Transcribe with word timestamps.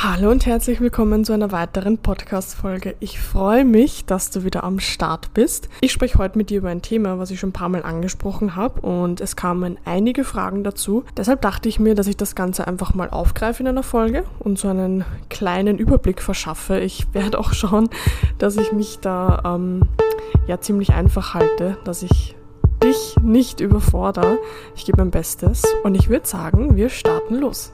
Hallo 0.00 0.30
und 0.30 0.46
herzlich 0.46 0.80
willkommen 0.80 1.24
zu 1.24 1.32
einer 1.32 1.50
weiteren 1.50 1.98
Podcast-Folge. 1.98 2.94
Ich 3.00 3.18
freue 3.18 3.64
mich, 3.64 4.04
dass 4.04 4.30
du 4.30 4.44
wieder 4.44 4.62
am 4.62 4.78
Start 4.78 5.34
bist. 5.34 5.68
Ich 5.80 5.90
spreche 5.90 6.18
heute 6.18 6.38
mit 6.38 6.50
dir 6.50 6.58
über 6.58 6.68
ein 6.68 6.82
Thema, 6.82 7.18
was 7.18 7.32
ich 7.32 7.40
schon 7.40 7.48
ein 7.48 7.52
paar 7.52 7.68
Mal 7.68 7.82
angesprochen 7.82 8.54
habe 8.54 8.80
und 8.82 9.20
es 9.20 9.34
kamen 9.34 9.76
einige 9.84 10.22
Fragen 10.22 10.62
dazu. 10.62 11.02
Deshalb 11.16 11.42
dachte 11.42 11.68
ich 11.68 11.80
mir, 11.80 11.96
dass 11.96 12.06
ich 12.06 12.16
das 12.16 12.36
Ganze 12.36 12.68
einfach 12.68 12.94
mal 12.94 13.10
aufgreife 13.10 13.60
in 13.64 13.66
einer 13.66 13.82
Folge 13.82 14.22
und 14.38 14.56
so 14.56 14.68
einen 14.68 15.04
kleinen 15.30 15.78
Überblick 15.78 16.22
verschaffe. 16.22 16.78
Ich 16.78 17.12
werde 17.12 17.36
auch 17.36 17.52
schauen, 17.52 17.90
dass 18.38 18.56
ich 18.56 18.70
mich 18.70 19.00
da 19.00 19.42
ähm, 19.44 19.80
ja 20.46 20.60
ziemlich 20.60 20.92
einfach 20.92 21.34
halte, 21.34 21.76
dass 21.82 22.04
ich 22.04 22.36
dich 22.84 23.16
nicht 23.20 23.58
überfordere. 23.58 24.38
Ich 24.76 24.84
gebe 24.84 24.98
mein 24.98 25.10
Bestes 25.10 25.64
und 25.82 25.96
ich 25.96 26.08
würde 26.08 26.28
sagen, 26.28 26.76
wir 26.76 26.88
starten 26.88 27.34
los. 27.34 27.72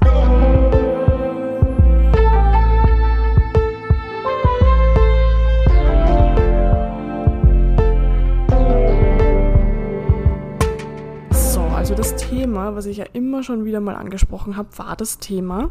Also 11.94 12.10
das 12.10 12.28
Thema, 12.28 12.74
was 12.74 12.86
ich 12.86 12.96
ja 12.96 13.04
immer 13.12 13.44
schon 13.44 13.64
wieder 13.64 13.78
mal 13.78 13.94
angesprochen 13.94 14.56
habe, 14.56 14.76
war 14.78 14.96
das 14.96 15.18
Thema, 15.18 15.70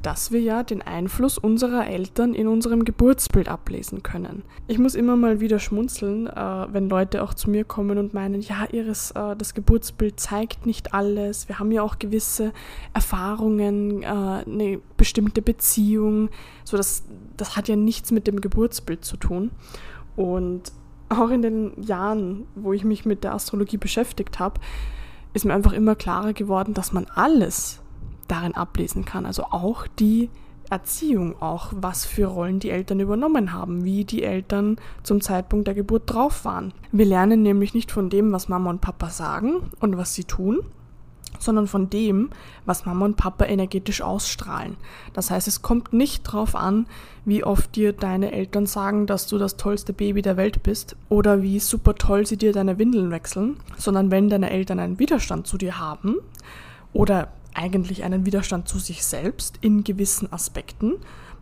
dass 0.00 0.32
wir 0.32 0.40
ja 0.40 0.62
den 0.62 0.80
Einfluss 0.80 1.36
unserer 1.36 1.86
Eltern 1.86 2.32
in 2.32 2.48
unserem 2.48 2.86
Geburtsbild 2.86 3.48
ablesen 3.48 4.02
können. 4.02 4.44
Ich 4.66 4.78
muss 4.78 4.94
immer 4.94 5.14
mal 5.14 5.40
wieder 5.40 5.58
schmunzeln, 5.58 6.26
äh, 6.26 6.66
wenn 6.72 6.88
Leute 6.88 7.22
auch 7.22 7.34
zu 7.34 7.50
mir 7.50 7.64
kommen 7.64 7.98
und 7.98 8.14
meinen, 8.14 8.40
ja, 8.40 8.66
ihres, 8.72 9.10
äh, 9.10 9.36
das 9.36 9.52
Geburtsbild 9.52 10.18
zeigt 10.18 10.64
nicht 10.64 10.94
alles. 10.94 11.50
Wir 11.50 11.58
haben 11.58 11.70
ja 11.70 11.82
auch 11.82 11.98
gewisse 11.98 12.54
Erfahrungen, 12.94 14.02
äh, 14.02 14.06
eine 14.06 14.80
bestimmte 14.96 15.42
Beziehung. 15.42 16.30
So, 16.64 16.78
das, 16.78 17.04
das 17.36 17.58
hat 17.58 17.68
ja 17.68 17.76
nichts 17.76 18.10
mit 18.10 18.26
dem 18.26 18.40
Geburtsbild 18.40 19.04
zu 19.04 19.18
tun. 19.18 19.50
Und 20.16 20.72
auch 21.10 21.28
in 21.28 21.42
den 21.42 21.82
Jahren, 21.82 22.46
wo 22.54 22.72
ich 22.72 22.84
mich 22.84 23.04
mit 23.04 23.22
der 23.22 23.34
Astrologie 23.34 23.76
beschäftigt 23.76 24.38
habe, 24.38 24.60
ist 25.32 25.44
mir 25.44 25.54
einfach 25.54 25.72
immer 25.72 25.94
klarer 25.94 26.32
geworden, 26.32 26.74
dass 26.74 26.92
man 26.92 27.06
alles 27.14 27.80
darin 28.28 28.54
ablesen 28.54 29.04
kann. 29.04 29.26
Also 29.26 29.44
auch 29.44 29.86
die 29.86 30.30
Erziehung, 30.70 31.40
auch 31.40 31.72
was 31.74 32.04
für 32.04 32.26
Rollen 32.26 32.60
die 32.60 32.70
Eltern 32.70 33.00
übernommen 33.00 33.52
haben, 33.52 33.84
wie 33.84 34.04
die 34.04 34.22
Eltern 34.22 34.76
zum 35.02 35.20
Zeitpunkt 35.20 35.66
der 35.66 35.74
Geburt 35.74 36.02
drauf 36.06 36.44
waren. 36.44 36.72
Wir 36.92 37.06
lernen 37.06 37.42
nämlich 37.42 37.74
nicht 37.74 37.90
von 37.90 38.10
dem, 38.10 38.32
was 38.32 38.48
Mama 38.48 38.70
und 38.70 38.80
Papa 38.80 39.08
sagen 39.08 39.70
und 39.80 39.96
was 39.96 40.14
sie 40.14 40.24
tun, 40.24 40.60
sondern 41.38 41.66
von 41.66 41.90
dem, 41.90 42.30
was 42.64 42.86
Mama 42.86 43.04
und 43.04 43.16
Papa 43.16 43.44
energetisch 43.44 44.02
ausstrahlen. 44.02 44.76
Das 45.12 45.30
heißt, 45.30 45.48
es 45.48 45.62
kommt 45.62 45.92
nicht 45.92 46.26
darauf 46.26 46.54
an, 46.54 46.86
wie 47.24 47.44
oft 47.44 47.76
dir 47.76 47.92
deine 47.92 48.32
Eltern 48.32 48.66
sagen, 48.66 49.06
dass 49.06 49.26
du 49.26 49.38
das 49.38 49.56
tollste 49.56 49.92
Baby 49.92 50.22
der 50.22 50.36
Welt 50.36 50.62
bist 50.62 50.96
oder 51.08 51.42
wie 51.42 51.60
super 51.60 51.94
toll 51.94 52.26
sie 52.26 52.36
dir 52.36 52.52
deine 52.52 52.78
Windeln 52.78 53.10
wechseln, 53.10 53.58
sondern 53.76 54.10
wenn 54.10 54.28
deine 54.28 54.50
Eltern 54.50 54.78
einen 54.78 54.98
Widerstand 54.98 55.46
zu 55.46 55.58
dir 55.58 55.78
haben 55.78 56.16
oder 56.92 57.28
eigentlich 57.54 58.04
einen 58.04 58.24
Widerstand 58.24 58.68
zu 58.68 58.78
sich 58.78 59.04
selbst 59.04 59.58
in 59.60 59.84
gewissen 59.84 60.32
Aspekten, 60.32 60.94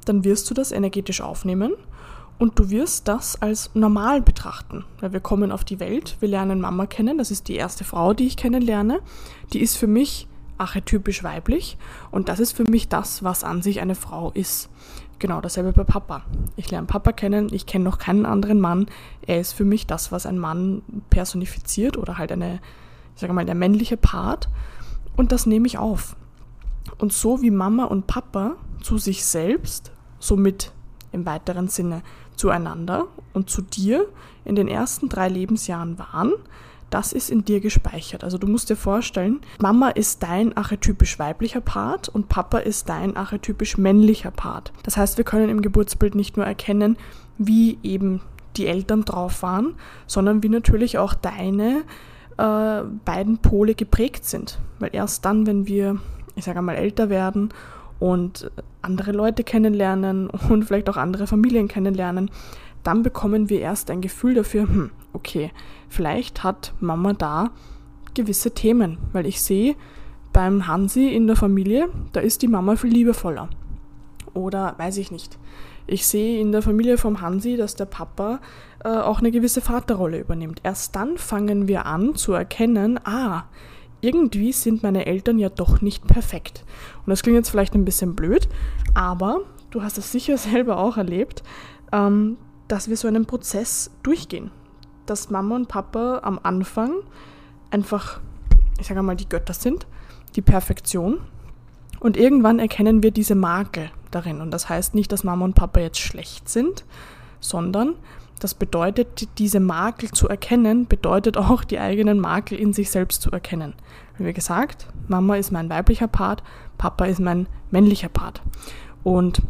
dann 0.04 0.24
wirst 0.24 0.48
du 0.50 0.54
das 0.54 0.72
energetisch 0.72 1.20
aufnehmen 1.20 1.72
und 2.38 2.58
du 2.58 2.70
wirst 2.70 3.08
das 3.08 3.40
als 3.40 3.70
normal 3.74 4.20
betrachten, 4.20 4.84
weil 5.00 5.12
wir 5.12 5.20
kommen 5.20 5.52
auf 5.52 5.64
die 5.64 5.80
Welt, 5.80 6.16
wir 6.20 6.28
lernen 6.28 6.60
Mama 6.60 6.86
kennen, 6.86 7.18
das 7.18 7.30
ist 7.30 7.48
die 7.48 7.54
erste 7.56 7.84
Frau, 7.84 8.12
die 8.12 8.26
ich 8.26 8.36
kennenlerne, 8.36 9.00
die 9.52 9.60
ist 9.60 9.76
für 9.76 9.86
mich 9.86 10.28
archetypisch 10.58 11.22
weiblich 11.22 11.76
und 12.10 12.28
das 12.28 12.40
ist 12.40 12.52
für 12.52 12.64
mich 12.64 12.88
das, 12.88 13.22
was 13.22 13.44
an 13.44 13.62
sich 13.62 13.80
eine 13.80 13.94
Frau 13.94 14.30
ist. 14.32 14.70
Genau 15.18 15.40
dasselbe 15.40 15.72
bei 15.72 15.84
Papa. 15.84 16.24
Ich 16.56 16.70
lerne 16.70 16.86
Papa 16.86 17.12
kennen, 17.12 17.48
ich 17.52 17.64
kenne 17.64 17.84
noch 17.84 17.98
keinen 17.98 18.26
anderen 18.26 18.60
Mann, 18.60 18.86
er 19.26 19.40
ist 19.40 19.52
für 19.52 19.64
mich 19.64 19.86
das, 19.86 20.12
was 20.12 20.26
ein 20.26 20.38
Mann 20.38 20.82
personifiziert 21.08 21.96
oder 21.96 22.18
halt 22.18 22.32
eine, 22.32 22.60
ich 23.14 23.20
sage 23.20 23.32
mal, 23.32 23.46
der 23.46 23.54
männliche 23.54 23.96
Part 23.96 24.50
und 25.16 25.32
das 25.32 25.46
nehme 25.46 25.66
ich 25.66 25.78
auf. 25.78 26.16
Und 26.98 27.12
so 27.12 27.40
wie 27.40 27.50
Mama 27.50 27.84
und 27.84 28.06
Papa 28.06 28.56
zu 28.82 28.98
sich 28.98 29.24
selbst, 29.24 29.90
somit 30.18 30.72
im 31.12 31.26
weiteren 31.26 31.68
Sinne 31.68 32.02
zueinander 32.36 33.06
und 33.32 33.50
zu 33.50 33.62
dir 33.62 34.06
in 34.44 34.54
den 34.56 34.68
ersten 34.68 35.08
drei 35.08 35.28
Lebensjahren 35.28 35.98
waren, 35.98 36.32
das 36.90 37.12
ist 37.12 37.30
in 37.30 37.44
dir 37.44 37.60
gespeichert. 37.60 38.22
Also 38.22 38.38
du 38.38 38.46
musst 38.46 38.70
dir 38.70 38.76
vorstellen, 38.76 39.40
Mama 39.60 39.88
ist 39.88 40.22
dein 40.22 40.56
archetypisch 40.56 41.18
weiblicher 41.18 41.60
Part 41.60 42.08
und 42.08 42.28
Papa 42.28 42.58
ist 42.58 42.88
dein 42.88 43.16
archetypisch 43.16 43.76
männlicher 43.76 44.30
Part. 44.30 44.72
Das 44.84 44.96
heißt, 44.96 45.16
wir 45.16 45.24
können 45.24 45.48
im 45.48 45.62
Geburtsbild 45.62 46.14
nicht 46.14 46.36
nur 46.36 46.46
erkennen, 46.46 46.96
wie 47.38 47.78
eben 47.82 48.20
die 48.56 48.66
Eltern 48.66 49.04
drauf 49.04 49.42
waren, 49.42 49.74
sondern 50.06 50.42
wie 50.42 50.48
natürlich 50.48 50.96
auch 50.98 51.14
deine 51.14 51.82
äh, 52.38 52.82
beiden 53.04 53.38
Pole 53.38 53.74
geprägt 53.74 54.24
sind. 54.24 54.58
Weil 54.78 54.90
erst 54.92 55.24
dann, 55.24 55.46
wenn 55.46 55.66
wir, 55.66 55.98
ich 56.34 56.44
sage 56.44 56.62
mal, 56.62 56.76
älter 56.76 57.10
werden 57.10 57.50
und 57.98 58.50
andere 58.82 59.12
Leute 59.12 59.44
kennenlernen 59.44 60.28
und 60.28 60.64
vielleicht 60.64 60.88
auch 60.88 60.96
andere 60.96 61.26
Familien 61.26 61.68
kennenlernen, 61.68 62.30
dann 62.82 63.02
bekommen 63.02 63.48
wir 63.50 63.60
erst 63.60 63.90
ein 63.90 64.00
Gefühl 64.00 64.34
dafür, 64.34 64.62
hm, 64.62 64.90
okay, 65.12 65.50
vielleicht 65.88 66.44
hat 66.44 66.72
Mama 66.80 67.14
da 67.14 67.50
gewisse 68.14 68.52
Themen, 68.52 68.98
weil 69.12 69.26
ich 69.26 69.42
sehe 69.42 69.74
beim 70.32 70.66
Hansi 70.66 71.08
in 71.08 71.26
der 71.26 71.36
Familie, 71.36 71.88
da 72.12 72.20
ist 72.20 72.42
die 72.42 72.48
Mama 72.48 72.76
viel 72.76 72.92
liebevoller. 72.92 73.48
Oder 74.34 74.74
weiß 74.76 74.98
ich 74.98 75.10
nicht. 75.10 75.38
Ich 75.86 76.06
sehe 76.06 76.40
in 76.40 76.52
der 76.52 76.62
Familie 76.62 76.98
vom 76.98 77.20
Hansi, 77.20 77.56
dass 77.56 77.74
der 77.74 77.86
Papa 77.86 78.40
äh, 78.84 78.88
auch 78.88 79.20
eine 79.20 79.30
gewisse 79.30 79.60
Vaterrolle 79.60 80.18
übernimmt. 80.18 80.60
Erst 80.62 80.94
dann 80.96 81.16
fangen 81.16 81.68
wir 81.68 81.86
an 81.86 82.14
zu 82.16 82.32
erkennen, 82.32 83.00
ah, 83.04 83.44
irgendwie 84.00 84.52
sind 84.52 84.82
meine 84.82 85.06
Eltern 85.06 85.38
ja 85.38 85.48
doch 85.48 85.80
nicht 85.80 86.06
perfekt. 86.06 86.64
Und 86.98 87.10
das 87.10 87.22
klingt 87.22 87.36
jetzt 87.36 87.50
vielleicht 87.50 87.74
ein 87.74 87.84
bisschen 87.84 88.14
blöd, 88.14 88.48
aber 88.94 89.40
du 89.70 89.82
hast 89.82 89.98
es 89.98 90.12
sicher 90.12 90.38
selber 90.38 90.78
auch 90.78 90.96
erlebt, 90.96 91.42
ähm, 91.92 92.36
dass 92.68 92.88
wir 92.88 92.96
so 92.96 93.08
einen 93.08 93.26
Prozess 93.26 93.90
durchgehen. 94.02 94.50
Dass 95.06 95.30
Mama 95.30 95.54
und 95.54 95.68
Papa 95.68 96.20
am 96.24 96.40
Anfang 96.42 96.94
einfach, 97.70 98.20
ich 98.80 98.88
sage 98.88 99.02
mal, 99.02 99.16
die 99.16 99.28
Götter 99.28 99.54
sind, 99.54 99.86
die 100.34 100.42
Perfektion. 100.42 101.20
Und 102.00 102.16
irgendwann 102.16 102.58
erkennen 102.58 103.02
wir 103.02 103.12
diese 103.12 103.34
Makel 103.34 103.90
darin. 104.10 104.40
Und 104.40 104.50
das 104.50 104.68
heißt 104.68 104.94
nicht, 104.94 105.12
dass 105.12 105.24
Mama 105.24 105.44
und 105.44 105.54
Papa 105.54 105.80
jetzt 105.80 106.00
schlecht 106.00 106.48
sind, 106.48 106.84
sondern 107.40 107.94
das 108.40 108.54
bedeutet, 108.54 109.28
diese 109.38 109.60
Makel 109.60 110.10
zu 110.10 110.28
erkennen, 110.28 110.86
bedeutet 110.86 111.36
auch, 111.36 111.64
die 111.64 111.78
eigenen 111.78 112.20
Makel 112.20 112.58
in 112.58 112.72
sich 112.72 112.90
selbst 112.90 113.22
zu 113.22 113.30
erkennen. 113.30 113.74
Wie 114.18 114.32
gesagt, 114.32 114.88
Mama 115.08 115.36
ist 115.36 115.52
mein 115.52 115.70
weiblicher 115.70 116.08
Part, 116.08 116.42
Papa 116.78 117.06
ist 117.06 117.20
mein 117.20 117.46
männlicher 117.70 118.08
Part. 118.08 118.42
Und 119.02 119.42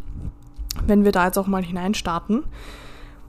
wenn 0.87 1.05
wir 1.05 1.13
da 1.13 1.27
jetzt 1.27 1.39
auch 1.39 1.47
mal 1.47 1.65
hineinstarten, 1.65 2.45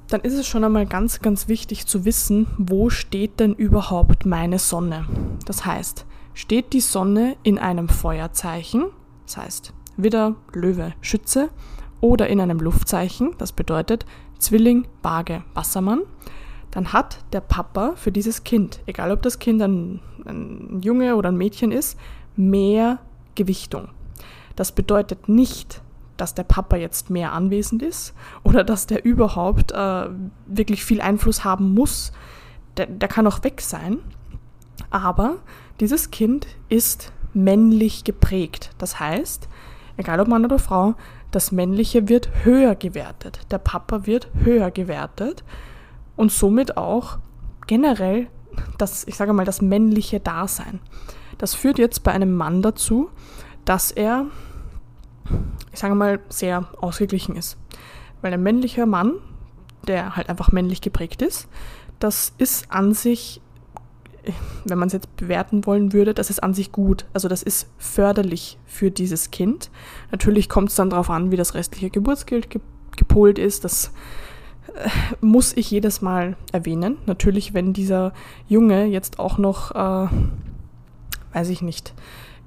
dann 0.09 0.21
ist 0.21 0.33
es 0.33 0.47
schon 0.47 0.63
einmal 0.63 0.85
ganz, 0.85 1.21
ganz 1.21 1.47
wichtig 1.47 1.85
zu 1.85 2.05
wissen, 2.05 2.47
wo 2.57 2.89
steht 2.89 3.39
denn 3.39 3.53
überhaupt 3.53 4.25
meine 4.25 4.59
Sonne. 4.59 5.05
Das 5.45 5.65
heißt, 5.65 6.05
steht 6.33 6.73
die 6.73 6.81
Sonne 6.81 7.35
in 7.43 7.59
einem 7.59 7.89
Feuerzeichen, 7.89 8.85
das 9.25 9.37
heißt 9.37 9.73
Widder, 9.97 10.35
Löwe, 10.53 10.93
Schütze, 11.01 11.49
oder 11.99 12.27
in 12.27 12.39
einem 12.39 12.59
Luftzeichen, 12.59 13.33
das 13.37 13.51
bedeutet 13.51 14.05
Zwilling, 14.39 14.87
Waage, 15.01 15.43
Wassermann, 15.53 16.01
dann 16.71 16.93
hat 16.93 17.19
der 17.33 17.41
Papa 17.41 17.93
für 17.95 18.11
dieses 18.11 18.43
Kind, 18.43 18.81
egal 18.85 19.11
ob 19.11 19.21
das 19.21 19.39
Kind 19.39 19.61
ein, 19.61 19.99
ein 20.25 20.81
Junge 20.81 21.15
oder 21.15 21.29
ein 21.29 21.37
Mädchen 21.37 21.71
ist, 21.71 21.97
mehr 22.35 22.99
Gewichtung. 23.35 23.89
Das 24.55 24.71
bedeutet 24.71 25.29
nicht, 25.29 25.81
dass 26.17 26.33
der 26.33 26.43
Papa 26.43 26.75
jetzt 26.75 27.09
mehr 27.09 27.31
anwesend 27.31 27.81
ist 27.81 28.13
oder 28.43 28.63
dass 28.63 28.87
der 28.87 29.05
überhaupt 29.05 29.71
äh, 29.71 30.09
wirklich 30.47 30.83
viel 30.83 30.99
Einfluss 30.99 31.43
haben 31.43 31.73
muss. 31.73 32.11
Der, 32.75 32.87
der 32.87 33.07
kann 33.07 33.27
auch 33.27 33.43
weg 33.43 33.61
sein. 33.61 33.99
Aber 34.89 35.37
dieses 35.79 36.11
Kind 36.11 36.47
ist 36.69 37.11
männlich 37.33 38.03
geprägt. 38.03 38.71
Das 38.77 38.99
heißt, 38.99 39.47
egal 39.97 40.19
ob 40.19 40.27
Mann 40.27 40.45
oder 40.45 40.59
Frau, 40.59 40.95
das 41.31 41.51
Männliche 41.51 42.09
wird 42.09 42.29
höher 42.43 42.75
gewertet, 42.75 43.41
der 43.51 43.57
Papa 43.57 44.05
wird 44.05 44.29
höher 44.43 44.71
gewertet 44.71 45.43
und 46.15 46.31
somit 46.31 46.77
auch 46.77 47.19
generell 47.67 48.27
das, 48.77 49.05
ich 49.07 49.15
sage 49.15 49.33
mal, 49.33 49.45
das 49.45 49.61
männliche 49.61 50.19
Dasein. 50.19 50.79
Das 51.37 51.53
führt 51.53 51.77
jetzt 51.77 52.03
bei 52.03 52.11
einem 52.11 52.35
Mann 52.35 52.61
dazu, 52.61 53.09
dass 53.65 53.91
er, 53.91 54.25
ich 55.71 55.79
sage 55.79 55.95
mal, 55.95 56.19
sehr 56.29 56.67
ausgeglichen 56.81 57.35
ist. 57.35 57.57
Weil 58.21 58.33
ein 58.33 58.41
männlicher 58.41 58.85
Mann, 58.85 59.13
der 59.87 60.15
halt 60.15 60.29
einfach 60.29 60.51
männlich 60.51 60.81
geprägt 60.81 61.21
ist, 61.21 61.47
das 61.99 62.33
ist 62.37 62.71
an 62.71 62.93
sich 62.93 63.41
wenn 64.65 64.77
man 64.77 64.87
es 64.87 64.93
jetzt 64.93 65.15
bewerten 65.17 65.65
wollen 65.65 65.93
würde, 65.93 66.13
das 66.13 66.29
ist 66.29 66.43
an 66.43 66.53
sich 66.53 66.71
gut. 66.71 67.05
Also 67.13 67.27
das 67.27 67.43
ist 67.43 67.69
förderlich 67.77 68.57
für 68.65 68.91
dieses 68.91 69.31
Kind. 69.31 69.69
Natürlich 70.11 70.49
kommt 70.49 70.69
es 70.69 70.75
dann 70.75 70.89
darauf 70.89 71.09
an, 71.09 71.31
wie 71.31 71.37
das 71.37 71.53
restliche 71.53 71.89
Geburtsgeld 71.89 72.49
ge 72.49 72.61
gepolt 72.95 73.37
ist. 73.37 73.63
Das 73.63 73.91
äh, 74.73 74.89
muss 75.21 75.55
ich 75.55 75.69
jedes 75.69 76.01
Mal 76.01 76.35
erwähnen. 76.51 76.97
Natürlich, 77.05 77.53
wenn 77.53 77.71
dieser 77.71 78.11
Junge 78.47 78.85
jetzt 78.85 79.19
auch 79.19 79.37
noch, 79.37 79.69
äh, 79.75 80.07
weiß 81.33 81.49
ich 81.49 81.61
nicht, 81.61 81.93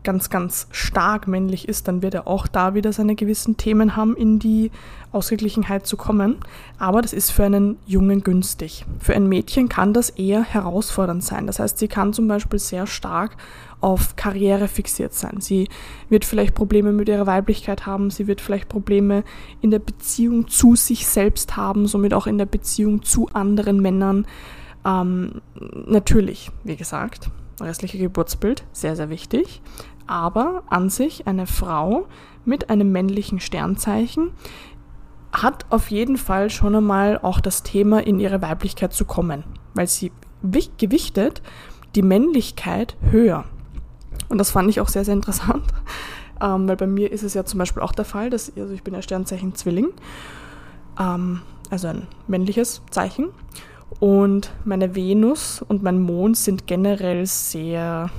ganz, 0.03 0.31
ganz 0.31 0.67
stark 0.71 1.29
männlich 1.29 1.69
ist, 1.69 1.89
dann 1.89 2.03
wird 2.03 2.15
er 2.15 2.27
auch 2.27 2.47
da 2.47 2.75
wieder 2.75 2.93
seine 2.93 3.15
gewissen 3.15 3.57
Themen 3.57 3.97
haben, 3.97 4.17
in 4.17 4.39
die 4.39 4.71
Ausgeglichenheit 5.13 5.87
zu 5.87 5.97
kommen. 5.97 6.37
Aber 6.79 7.03
das 7.03 7.13
ist 7.13 7.31
für 7.31 7.45
einen 7.45 7.77
Jungen 7.87 8.23
günstig. 8.23 8.87
Für 8.99 9.15
ein 9.15 9.29
Mädchen 9.29 9.69
kann 9.69 9.93
das 9.93 10.11
eher 10.11 10.43
herausfordernd 10.43 11.23
sein. 11.23 11.47
Das 11.47 11.59
heißt, 11.59 11.79
sie 11.79 11.89
kann 11.89 12.13
zum 12.13 12.29
Beispiel 12.29 12.59
sehr 12.59 12.87
stark 12.87 13.37
auf 13.81 14.17
Karriere 14.17 14.69
fixiert 14.69 15.15
sein. 15.15 15.41
Sie 15.41 15.69
wird 16.09 16.25
vielleicht 16.25 16.55
Probleme 16.55 16.93
mit 16.93 17.09
ihrer 17.09 17.27
Weiblichkeit 17.27 17.87
haben, 17.87 18.11
sie 18.11 18.27
wird 18.27 18.41
vielleicht 18.41 18.69
Probleme 18.69 19.25
in 19.63 19.71
der 19.71 19.79
Beziehung 19.79 20.49
zu 20.49 20.77
sich 20.77 21.07
selbst 21.07 21.57
haben, 21.57 21.87
somit 21.87 22.15
auch 22.15 22.27
in 22.27 22.39
der 22.39 22.47
Beziehung 22.47 23.03
zu 23.03 23.29
anderen 23.33 23.81
Männern. 23.81 24.27
Ähm, 24.85 25.41
natürlich, 25.87 26.51
wie 26.65 26.77
gesagt, 26.77 27.31
restliche 27.63 27.99
Geburtsbild, 27.99 28.65
sehr, 28.73 28.97
sehr 28.97 29.11
wichtig. 29.11 29.63
Aber 30.07 30.65
an 30.69 30.91
sich 30.91 31.27
eine 31.27 31.47
Frau 31.47 32.07
mit 32.45 32.71
einem 32.71 32.91
männlichen 32.91 33.41
Sternzeichen 33.41 34.33
hat 35.33 35.67
auf 35.71 35.91
jeden 35.91 36.17
Fall 36.17 36.51
schon 36.51 36.75
einmal 36.75 37.19
auch 37.19 37.41
das 37.41 37.63
Thema 37.63 38.05
in 38.05 38.19
ihre 38.19 38.43
Weiblichkeit 38.43 38.93
zu 38.93 39.05
kommen, 39.05 39.45
weil 39.75 39.87
sie 39.87 40.11
gewichtet 40.79 41.43
die 41.95 42.03
Männlichkeit 42.03 42.97
höher. 43.11 43.45
Und 44.29 44.39
das 44.39 44.51
fand 44.51 44.71
ich 44.71 44.81
auch 44.81 44.89
sehr, 44.89 45.05
sehr 45.05 45.15
interessant, 45.15 45.65
ähm, 46.41 46.69
weil 46.69 46.77
bei 46.77 46.87
mir 46.87 47.13
ist 47.13 47.23
es 47.23 47.35
ja 47.35 47.45
zum 47.45 47.59
Beispiel 47.59 47.83
auch 47.83 47.93
der 47.93 48.05
Fall, 48.05 48.31
dass 48.31 48.53
also 48.57 48.73
ich 48.73 48.83
bin 48.83 48.95
ja 48.95 49.03
Sternzeichen 49.03 49.55
Zwilling, 49.55 49.89
ähm, 50.99 51.43
also 51.71 51.89
ein 51.89 52.07
männliches 52.27 52.83
Zeichen. 52.91 53.29
Und 54.01 54.51
meine 54.65 54.97
Venus 54.97 55.61
und 55.61 55.83
mein 55.83 56.01
Mond 56.01 56.39
sind 56.39 56.67
generell 56.67 57.27
sehr, 57.27 58.11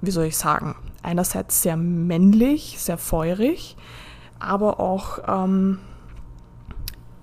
wie 0.00 0.12
soll 0.12 0.26
ich 0.26 0.36
sagen, 0.36 0.76
einerseits 1.02 1.62
sehr 1.62 1.76
männlich, 1.76 2.76
sehr 2.78 2.96
feurig, 2.96 3.76
aber 4.38 4.78
auch, 4.78 5.18
ähm, 5.26 5.78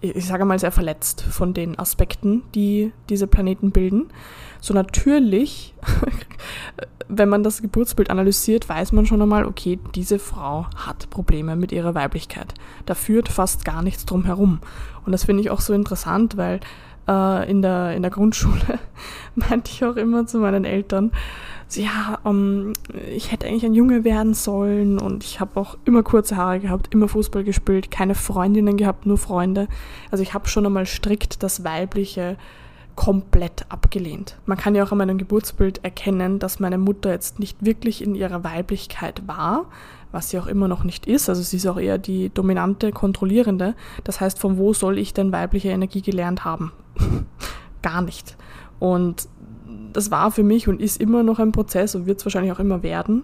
ich 0.02 0.26
sage 0.26 0.44
mal, 0.44 0.60
sehr 0.60 0.74
verletzt 0.74 1.22
von 1.22 1.54
den 1.54 1.80
Aspekten, 1.80 2.44
die 2.54 2.92
diese 3.08 3.26
Planeten 3.26 3.72
bilden. 3.72 4.10
So 4.60 4.74
natürlich, 4.74 5.74
wenn 7.08 7.30
man 7.30 7.44
das 7.44 7.62
Geburtsbild 7.62 8.10
analysiert, 8.10 8.68
weiß 8.68 8.92
man 8.92 9.06
schon 9.06 9.22
einmal, 9.22 9.46
okay, 9.46 9.80
diese 9.96 10.20
Frau 10.20 10.66
hat 10.76 11.10
Probleme 11.10 11.56
mit 11.56 11.72
ihrer 11.72 11.96
Weiblichkeit. 11.96 12.54
Da 12.86 12.96
führt 12.96 13.30
fast 13.30 13.64
gar 13.64 13.82
nichts 13.82 14.06
drum 14.06 14.26
herum. 14.26 14.60
Und 15.06 15.14
das 15.14 15.24
finde 15.24 15.42
ich 15.42 15.50
auch 15.52 15.62
so 15.62 15.74
interessant, 15.74 16.36
weil 16.36 16.60
äh, 17.08 17.50
in, 17.50 17.62
der, 17.62 17.96
in 17.96 18.02
der 18.02 18.12
Grundschule 18.12 18.80
meinte 19.36 19.72
ich 19.72 19.84
auch 19.86 19.96
immer 19.96 20.26
zu 20.26 20.40
meinen 20.40 20.66
Eltern, 20.66 21.12
so, 21.68 21.82
ja, 21.82 22.20
um, 22.24 22.74
ähm, 22.94 23.04
ich 23.16 23.32
hätte 23.32 23.48
eigentlich 23.48 23.66
ein 23.66 23.74
Junge 23.74 24.04
werden 24.04 24.34
sollen 24.34 25.00
und 25.00 25.24
ich 25.24 25.40
habe 25.40 25.60
auch 25.60 25.78
immer 25.86 26.04
kurze 26.04 26.38
Haare 26.38 26.60
gehabt, 26.60 26.94
immer 26.94 27.08
Fußball 27.08 27.44
gespielt, 27.44 27.90
keine 27.90 28.16
Freundinnen 28.16 28.78
gehabt, 28.78 29.06
nur 29.06 29.18
Freunde. 29.18 29.68
Also 30.12 30.22
ich 30.22 30.34
habe 30.34 30.48
schon 30.48 30.66
einmal 30.66 30.86
strikt 30.86 31.42
das 31.42 31.64
Weibliche 31.64 32.38
komplett 32.96 33.66
abgelehnt. 33.70 34.38
Man 34.46 34.58
kann 34.58 34.76
ja 34.76 34.84
auch 34.84 34.92
an 34.92 35.00
meinem 35.00 35.18
Geburtsbild 35.18 35.84
erkennen, 35.84 36.38
dass 36.38 36.60
meine 36.60 36.78
Mutter 36.78 37.10
jetzt 37.12 37.40
nicht 37.40 37.66
wirklich 37.66 38.04
in 38.04 38.14
ihrer 38.14 38.44
Weiblichkeit 38.44 39.28
war, 39.28 39.66
was 40.12 40.30
sie 40.30 40.38
auch 40.38 40.46
immer 40.46 40.68
noch 40.68 40.84
nicht 40.84 41.08
ist. 41.08 41.28
Also 41.28 41.42
sie 41.42 41.58
ist 41.58 41.66
auch 41.66 41.80
eher 41.80 41.98
die 41.98 42.30
dominante, 42.30 42.92
kontrollierende. 42.92 43.74
Das 44.04 44.22
heißt, 44.22 44.38
von 44.38 44.60
wo 44.60 44.74
soll 44.74 45.00
ich 45.00 45.14
denn 45.16 45.32
weibliche 45.32 45.70
Energie 45.70 46.04
gelernt 46.04 46.46
haben? 46.46 46.72
Gar 47.82 48.02
nicht. 48.02 48.38
Und 48.80 49.28
das 49.94 50.12
war 50.12 50.32
für 50.32 50.44
mich 50.44 50.68
und 50.68 50.82
ist 50.82 51.00
immer 51.00 51.24
noch 51.24 51.40
ein 51.40 51.52
Prozess 51.52 51.96
und 51.96 52.06
wird 52.06 52.20
es 52.20 52.26
wahrscheinlich 52.26 52.52
auch 52.52 52.60
immer 52.60 52.84
werden, 52.84 53.24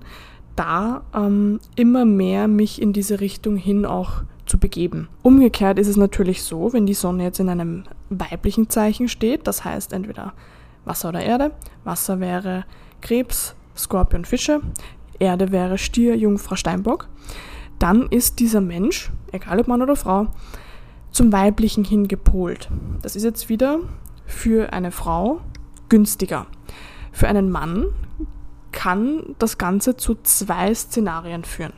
da 0.56 1.04
ähm, 1.16 1.60
immer 1.76 2.06
mehr 2.06 2.48
mich 2.48 2.82
in 2.82 2.94
diese 2.94 3.20
Richtung 3.20 3.56
hin 3.56 3.86
auch 3.86 4.24
zu 4.46 4.58
begeben. 4.58 5.08
Umgekehrt 5.22 5.80
ist 5.80 5.88
es 5.88 5.96
natürlich 5.96 6.44
so, 6.44 6.74
wenn 6.74 6.86
die 6.86 6.94
Sonne 6.94 7.24
jetzt 7.24 7.40
in 7.40 7.50
einem 7.50 7.84
weiblichen 8.10 8.70
Zeichen 8.70 9.08
steht, 9.08 9.48
das 9.48 9.64
heißt 9.64 9.94
entweder 9.94 10.34
Wasser 10.86 11.10
oder 11.10 11.22
Erde, 11.22 11.52
Wasser 11.84 12.20
wäre 12.20 12.66
Krebs, 13.02 13.56
Skorpion, 13.78 14.26
Fische, 14.26 14.62
Erde 15.20 15.52
wäre 15.52 15.78
Stier, 15.78 16.16
Jungfrau, 16.18 16.56
Steinbock, 16.56 17.08
dann 17.78 18.08
ist 18.08 18.40
dieser 18.40 18.62
Mensch, 18.62 19.12
egal 19.32 19.60
ob 19.60 19.68
Mann 19.68 19.82
oder 19.82 19.96
Frau, 19.96 20.28
zum 21.12 21.32
Weiblichen 21.32 21.84
hingepolt. 21.84 22.70
Das 23.02 23.16
ist 23.16 23.24
jetzt 23.24 23.50
wieder 23.50 23.80
für 24.26 24.74
eine 24.74 24.92
Frau 24.92 25.42
günstiger. 25.90 26.46
Für 27.12 27.28
einen 27.28 27.50
Mann 27.50 27.88
kann 28.72 29.36
das 29.40 29.58
Ganze 29.58 29.98
zu 29.98 30.16
zwei 30.24 30.74
Szenarien 30.74 31.44
führen. 31.44 31.74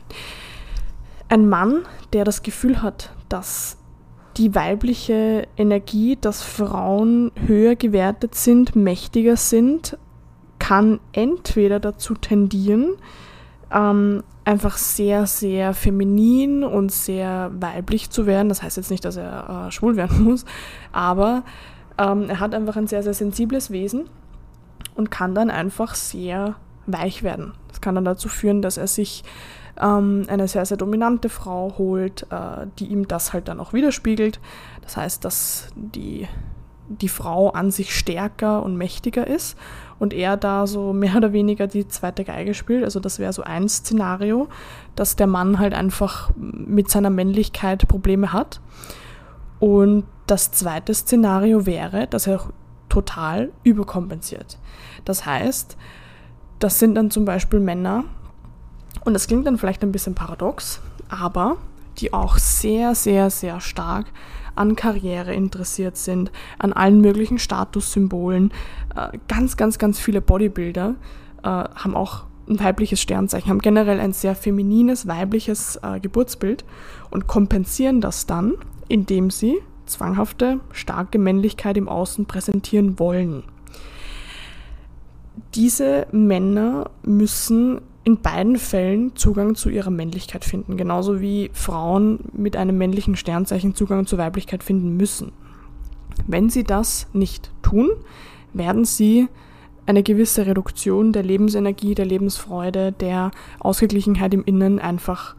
Ein 1.29 1.47
Mann, 1.47 1.83
der 2.13 2.25
das 2.25 2.43
Gefühl 2.43 2.81
hat, 2.81 3.13
dass 3.29 3.77
die 4.37 4.53
weibliche 4.55 5.47
Energie, 5.57 6.17
dass 6.19 6.43
Frauen 6.43 7.31
höher 7.47 7.75
gewertet 7.75 8.35
sind, 8.35 8.75
mächtiger 8.75 9.37
sind, 9.37 9.97
kann 10.59 10.99
entweder 11.13 11.79
dazu 11.79 12.13
tendieren, 12.13 12.95
ähm, 13.73 14.23
einfach 14.43 14.77
sehr, 14.77 15.27
sehr 15.27 15.73
feminin 15.73 16.63
und 16.63 16.91
sehr 16.91 17.51
weiblich 17.53 18.09
zu 18.09 18.25
werden. 18.25 18.49
Das 18.49 18.63
heißt 18.63 18.77
jetzt 18.77 18.91
nicht, 18.91 19.05
dass 19.05 19.15
er 19.15 19.67
äh, 19.67 19.71
schwul 19.71 19.95
werden 19.95 20.23
muss, 20.23 20.45
aber 20.91 21.43
ähm, 21.97 22.29
er 22.29 22.39
hat 22.39 22.53
einfach 22.53 22.75
ein 22.75 22.87
sehr, 22.87 23.03
sehr 23.03 23.13
sensibles 23.13 23.71
Wesen 23.71 24.09
und 24.95 25.11
kann 25.11 25.35
dann 25.35 25.49
einfach 25.49 25.95
sehr 25.95 26.55
weich 26.87 27.23
werden. 27.23 27.53
Das 27.67 27.81
kann 27.81 27.95
dann 27.95 28.05
dazu 28.05 28.27
führen, 28.27 28.61
dass 28.61 28.77
er 28.77 28.87
sich 28.87 29.23
ähm, 29.79 30.25
eine 30.27 30.47
sehr, 30.47 30.65
sehr 30.65 30.77
dominante 30.77 31.29
Frau 31.29 31.75
holt, 31.77 32.27
äh, 32.31 32.67
die 32.79 32.87
ihm 32.87 33.07
das 33.07 33.33
halt 33.33 33.47
dann 33.47 33.59
auch 33.59 33.73
widerspiegelt. 33.73 34.39
Das 34.81 34.97
heißt, 34.97 35.23
dass 35.23 35.67
die, 35.75 36.27
die 36.87 37.09
Frau 37.09 37.49
an 37.51 37.71
sich 37.71 37.95
stärker 37.95 38.63
und 38.63 38.75
mächtiger 38.75 39.27
ist 39.27 39.57
und 40.01 40.15
er 40.15 40.35
da 40.35 40.65
so 40.65 40.93
mehr 40.93 41.15
oder 41.15 41.31
weniger 41.31 41.67
die 41.67 41.87
zweite 41.87 42.23
Geige 42.23 42.55
spielt. 42.55 42.83
Also 42.83 42.99
das 42.99 43.19
wäre 43.19 43.31
so 43.33 43.43
ein 43.43 43.69
Szenario, 43.69 44.47
dass 44.95 45.15
der 45.15 45.27
Mann 45.27 45.59
halt 45.59 45.75
einfach 45.75 46.31
mit 46.35 46.89
seiner 46.89 47.11
Männlichkeit 47.11 47.87
Probleme 47.87 48.33
hat. 48.33 48.61
Und 49.59 50.05
das 50.25 50.51
zweite 50.51 50.91
Szenario 50.95 51.67
wäre, 51.67 52.07
dass 52.07 52.25
er 52.25 52.41
total 52.89 53.51
überkompensiert. 53.63 54.57
Das 55.05 55.27
heißt, 55.27 55.77
das 56.57 56.79
sind 56.79 56.95
dann 56.95 57.11
zum 57.11 57.25
Beispiel 57.25 57.59
Männer, 57.59 58.05
und 59.05 59.13
das 59.13 59.27
klingt 59.27 59.45
dann 59.45 59.59
vielleicht 59.59 59.83
ein 59.83 59.91
bisschen 59.91 60.15
paradox, 60.15 60.81
aber 61.09 61.57
die 61.99 62.11
auch 62.11 62.39
sehr, 62.39 62.95
sehr, 62.95 63.29
sehr 63.29 63.61
stark 63.61 64.07
an 64.55 64.75
Karriere 64.75 65.33
interessiert 65.33 65.97
sind, 65.97 66.31
an 66.59 66.73
allen 66.73 67.01
möglichen 67.01 67.39
Statussymbolen. 67.39 68.51
Äh, 68.95 69.17
ganz, 69.27 69.57
ganz, 69.57 69.77
ganz 69.77 69.99
viele 69.99 70.21
Bodybuilder 70.21 70.95
äh, 71.43 71.47
haben 71.47 71.95
auch 71.95 72.25
ein 72.49 72.59
weibliches 72.59 73.01
Sternzeichen, 73.01 73.49
haben 73.49 73.59
generell 73.59 73.99
ein 73.99 74.13
sehr 74.13 74.35
feminines, 74.35 75.07
weibliches 75.07 75.77
äh, 75.83 75.99
Geburtsbild 75.99 76.65
und 77.09 77.27
kompensieren 77.27 78.01
das 78.01 78.25
dann, 78.25 78.53
indem 78.87 79.29
sie 79.29 79.59
zwanghafte, 79.85 80.59
starke 80.71 81.19
Männlichkeit 81.19 81.77
im 81.77 81.89
Außen 81.89 82.25
präsentieren 82.25 82.99
wollen. 82.99 83.43
Diese 85.55 86.07
Männer 86.11 86.89
müssen 87.03 87.81
in 88.03 88.21
beiden 88.21 88.57
Fällen 88.57 89.15
Zugang 89.15 89.55
zu 89.55 89.69
ihrer 89.69 89.91
Männlichkeit 89.91 90.43
finden, 90.43 90.77
genauso 90.77 91.21
wie 91.21 91.51
Frauen 91.53 92.19
mit 92.33 92.55
einem 92.55 92.77
männlichen 92.77 93.15
Sternzeichen 93.15 93.75
Zugang 93.75 94.07
zur 94.07 94.17
Weiblichkeit 94.17 94.63
finden 94.63 94.97
müssen. 94.97 95.31
Wenn 96.27 96.49
sie 96.49 96.63
das 96.63 97.07
nicht 97.13 97.51
tun, 97.61 97.89
werden 98.53 98.85
sie 98.85 99.27
eine 99.85 100.03
gewisse 100.03 100.45
Reduktion 100.45 101.11
der 101.11 101.23
Lebensenergie, 101.23 101.95
der 101.95 102.05
Lebensfreude, 102.05 102.91
der 102.91 103.31
Ausgeglichenheit 103.59 104.33
im 104.33 104.43
Innen 104.45 104.79
einfach 104.79 105.35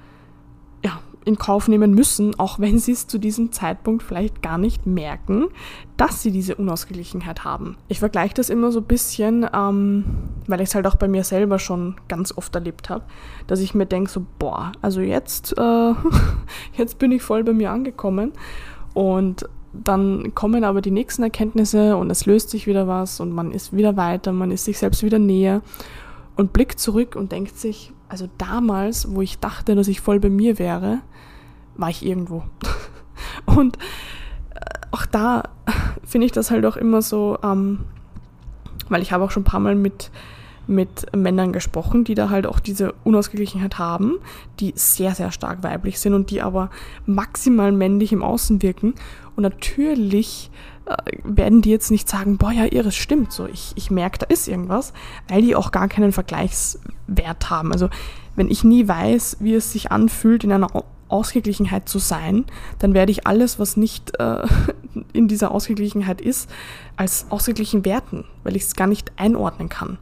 in 1.24 1.36
Kauf 1.36 1.68
nehmen 1.68 1.94
müssen, 1.94 2.38
auch 2.38 2.58
wenn 2.58 2.78
sie 2.78 2.92
es 2.92 3.06
zu 3.06 3.18
diesem 3.18 3.52
Zeitpunkt 3.52 4.02
vielleicht 4.02 4.42
gar 4.42 4.58
nicht 4.58 4.86
merken, 4.86 5.48
dass 5.96 6.22
sie 6.22 6.30
diese 6.30 6.56
Unausgeglichenheit 6.56 7.44
haben. 7.44 7.76
Ich 7.88 8.00
vergleiche 8.00 8.34
das 8.34 8.50
immer 8.50 8.72
so 8.72 8.80
ein 8.80 8.86
bisschen, 8.86 9.46
ähm, 9.54 10.04
weil 10.46 10.60
ich 10.60 10.68
es 10.68 10.74
halt 10.74 10.86
auch 10.86 10.96
bei 10.96 11.08
mir 11.08 11.24
selber 11.24 11.58
schon 11.58 11.96
ganz 12.08 12.36
oft 12.36 12.54
erlebt 12.54 12.90
habe, 12.90 13.04
dass 13.46 13.60
ich 13.60 13.74
mir 13.74 13.86
denke, 13.86 14.10
so, 14.10 14.24
boah, 14.38 14.72
also 14.80 15.00
jetzt, 15.00 15.56
äh, 15.56 15.92
jetzt 16.76 16.98
bin 16.98 17.12
ich 17.12 17.22
voll 17.22 17.44
bei 17.44 17.52
mir 17.52 17.70
angekommen 17.70 18.32
und 18.94 19.48
dann 19.72 20.34
kommen 20.34 20.64
aber 20.64 20.82
die 20.82 20.90
nächsten 20.90 21.22
Erkenntnisse 21.22 21.96
und 21.96 22.10
es 22.10 22.26
löst 22.26 22.50
sich 22.50 22.66
wieder 22.66 22.88
was 22.88 23.20
und 23.20 23.32
man 23.32 23.52
ist 23.52 23.74
wieder 23.74 23.96
weiter, 23.96 24.32
man 24.32 24.50
ist 24.50 24.66
sich 24.66 24.78
selbst 24.78 25.02
wieder 25.02 25.18
näher 25.18 25.62
und 26.36 26.52
blickt 26.52 26.80
zurück 26.80 27.16
und 27.16 27.32
denkt 27.32 27.58
sich, 27.58 27.92
also 28.08 28.28
damals, 28.38 29.14
wo 29.14 29.22
ich 29.22 29.38
dachte, 29.38 29.74
dass 29.74 29.88
ich 29.88 30.00
voll 30.00 30.20
bei 30.20 30.30
mir 30.30 30.58
wäre, 30.58 31.00
war 31.76 31.90
ich 31.90 32.04
irgendwo. 32.04 32.44
und 33.46 33.76
äh, 34.54 34.60
auch 34.90 35.06
da 35.06 35.44
finde 36.04 36.26
ich 36.26 36.32
das 36.32 36.50
halt 36.50 36.66
auch 36.66 36.76
immer 36.76 37.02
so, 37.02 37.38
ähm, 37.42 37.80
weil 38.88 39.02
ich 39.02 39.12
habe 39.12 39.24
auch 39.24 39.30
schon 39.30 39.42
ein 39.42 39.46
paar 39.46 39.60
Mal 39.60 39.74
mit 39.74 40.10
mit 40.66 41.14
Männern 41.14 41.52
gesprochen, 41.52 42.04
die 42.04 42.14
da 42.14 42.30
halt 42.30 42.46
auch 42.46 42.60
diese 42.60 42.92
Unausgeglichenheit 43.04 43.78
haben, 43.78 44.18
die 44.60 44.72
sehr, 44.76 45.14
sehr 45.14 45.32
stark 45.32 45.62
weiblich 45.62 45.98
sind 45.98 46.14
und 46.14 46.30
die 46.30 46.40
aber 46.40 46.70
maximal 47.04 47.72
männlich 47.72 48.12
im 48.12 48.22
Außen 48.22 48.62
wirken. 48.62 48.94
Und 49.34 49.42
natürlich 49.42 50.50
werden 51.24 51.62
die 51.62 51.70
jetzt 51.70 51.90
nicht 51.90 52.08
sagen, 52.08 52.38
boah, 52.38 52.52
ja, 52.52 52.64
ihres 52.64 52.94
stimmt 52.94 53.32
so. 53.32 53.46
Ich, 53.46 53.72
ich 53.76 53.90
merke, 53.90 54.18
da 54.18 54.26
ist 54.26 54.48
irgendwas, 54.48 54.92
weil 55.28 55.42
die 55.42 55.54
auch 55.54 55.70
gar 55.70 55.88
keinen 55.88 56.12
Vergleichswert 56.12 57.50
haben. 57.50 57.72
Also 57.72 57.88
wenn 58.36 58.50
ich 58.50 58.64
nie 58.64 58.88
weiß, 58.88 59.38
wie 59.40 59.54
es 59.54 59.72
sich 59.72 59.92
anfühlt, 59.92 60.44
in 60.44 60.52
einer 60.52 60.68
Ausgeglichenheit 61.08 61.88
zu 61.88 61.98
sein, 61.98 62.46
dann 62.78 62.94
werde 62.94 63.12
ich 63.12 63.26
alles, 63.26 63.58
was 63.58 63.76
nicht 63.76 64.18
äh, 64.18 64.46
in 65.12 65.28
dieser 65.28 65.50
Ausgeglichenheit 65.50 66.20
ist, 66.20 66.50
als 66.96 67.26
ausgeglichen 67.30 67.84
werten, 67.84 68.24
weil 68.42 68.56
ich 68.56 68.62
es 68.62 68.74
gar 68.74 68.86
nicht 68.86 69.12
einordnen 69.16 69.68
kann. 69.68 69.98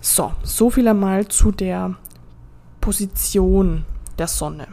So, 0.00 0.32
so 0.42 0.70
viel 0.70 0.86
einmal 0.88 1.28
zu 1.28 1.52
der 1.52 1.96
Position 2.80 3.84
der 4.18 4.28
Sonne. 4.28 4.68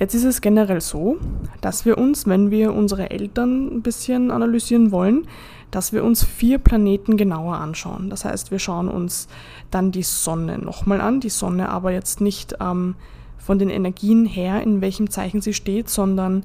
Jetzt 0.00 0.14
ist 0.14 0.24
es 0.24 0.40
generell 0.40 0.80
so, 0.80 1.18
dass 1.60 1.84
wir 1.84 1.98
uns, 1.98 2.26
wenn 2.26 2.50
wir 2.50 2.72
unsere 2.72 3.10
Eltern 3.10 3.66
ein 3.66 3.82
bisschen 3.82 4.30
analysieren 4.30 4.92
wollen, 4.92 5.26
dass 5.70 5.92
wir 5.92 6.04
uns 6.04 6.24
vier 6.24 6.56
Planeten 6.56 7.18
genauer 7.18 7.56
anschauen. 7.56 8.08
Das 8.08 8.24
heißt, 8.24 8.50
wir 8.50 8.58
schauen 8.58 8.88
uns 8.88 9.28
dann 9.70 9.92
die 9.92 10.02
Sonne 10.02 10.56
nochmal 10.56 11.02
an, 11.02 11.20
die 11.20 11.28
Sonne 11.28 11.68
aber 11.68 11.92
jetzt 11.92 12.22
nicht 12.22 12.56
ähm, 12.62 12.94
von 13.36 13.58
den 13.58 13.68
Energien 13.68 14.24
her, 14.24 14.62
in 14.62 14.80
welchem 14.80 15.10
Zeichen 15.10 15.42
sie 15.42 15.52
steht, 15.52 15.90
sondern 15.90 16.44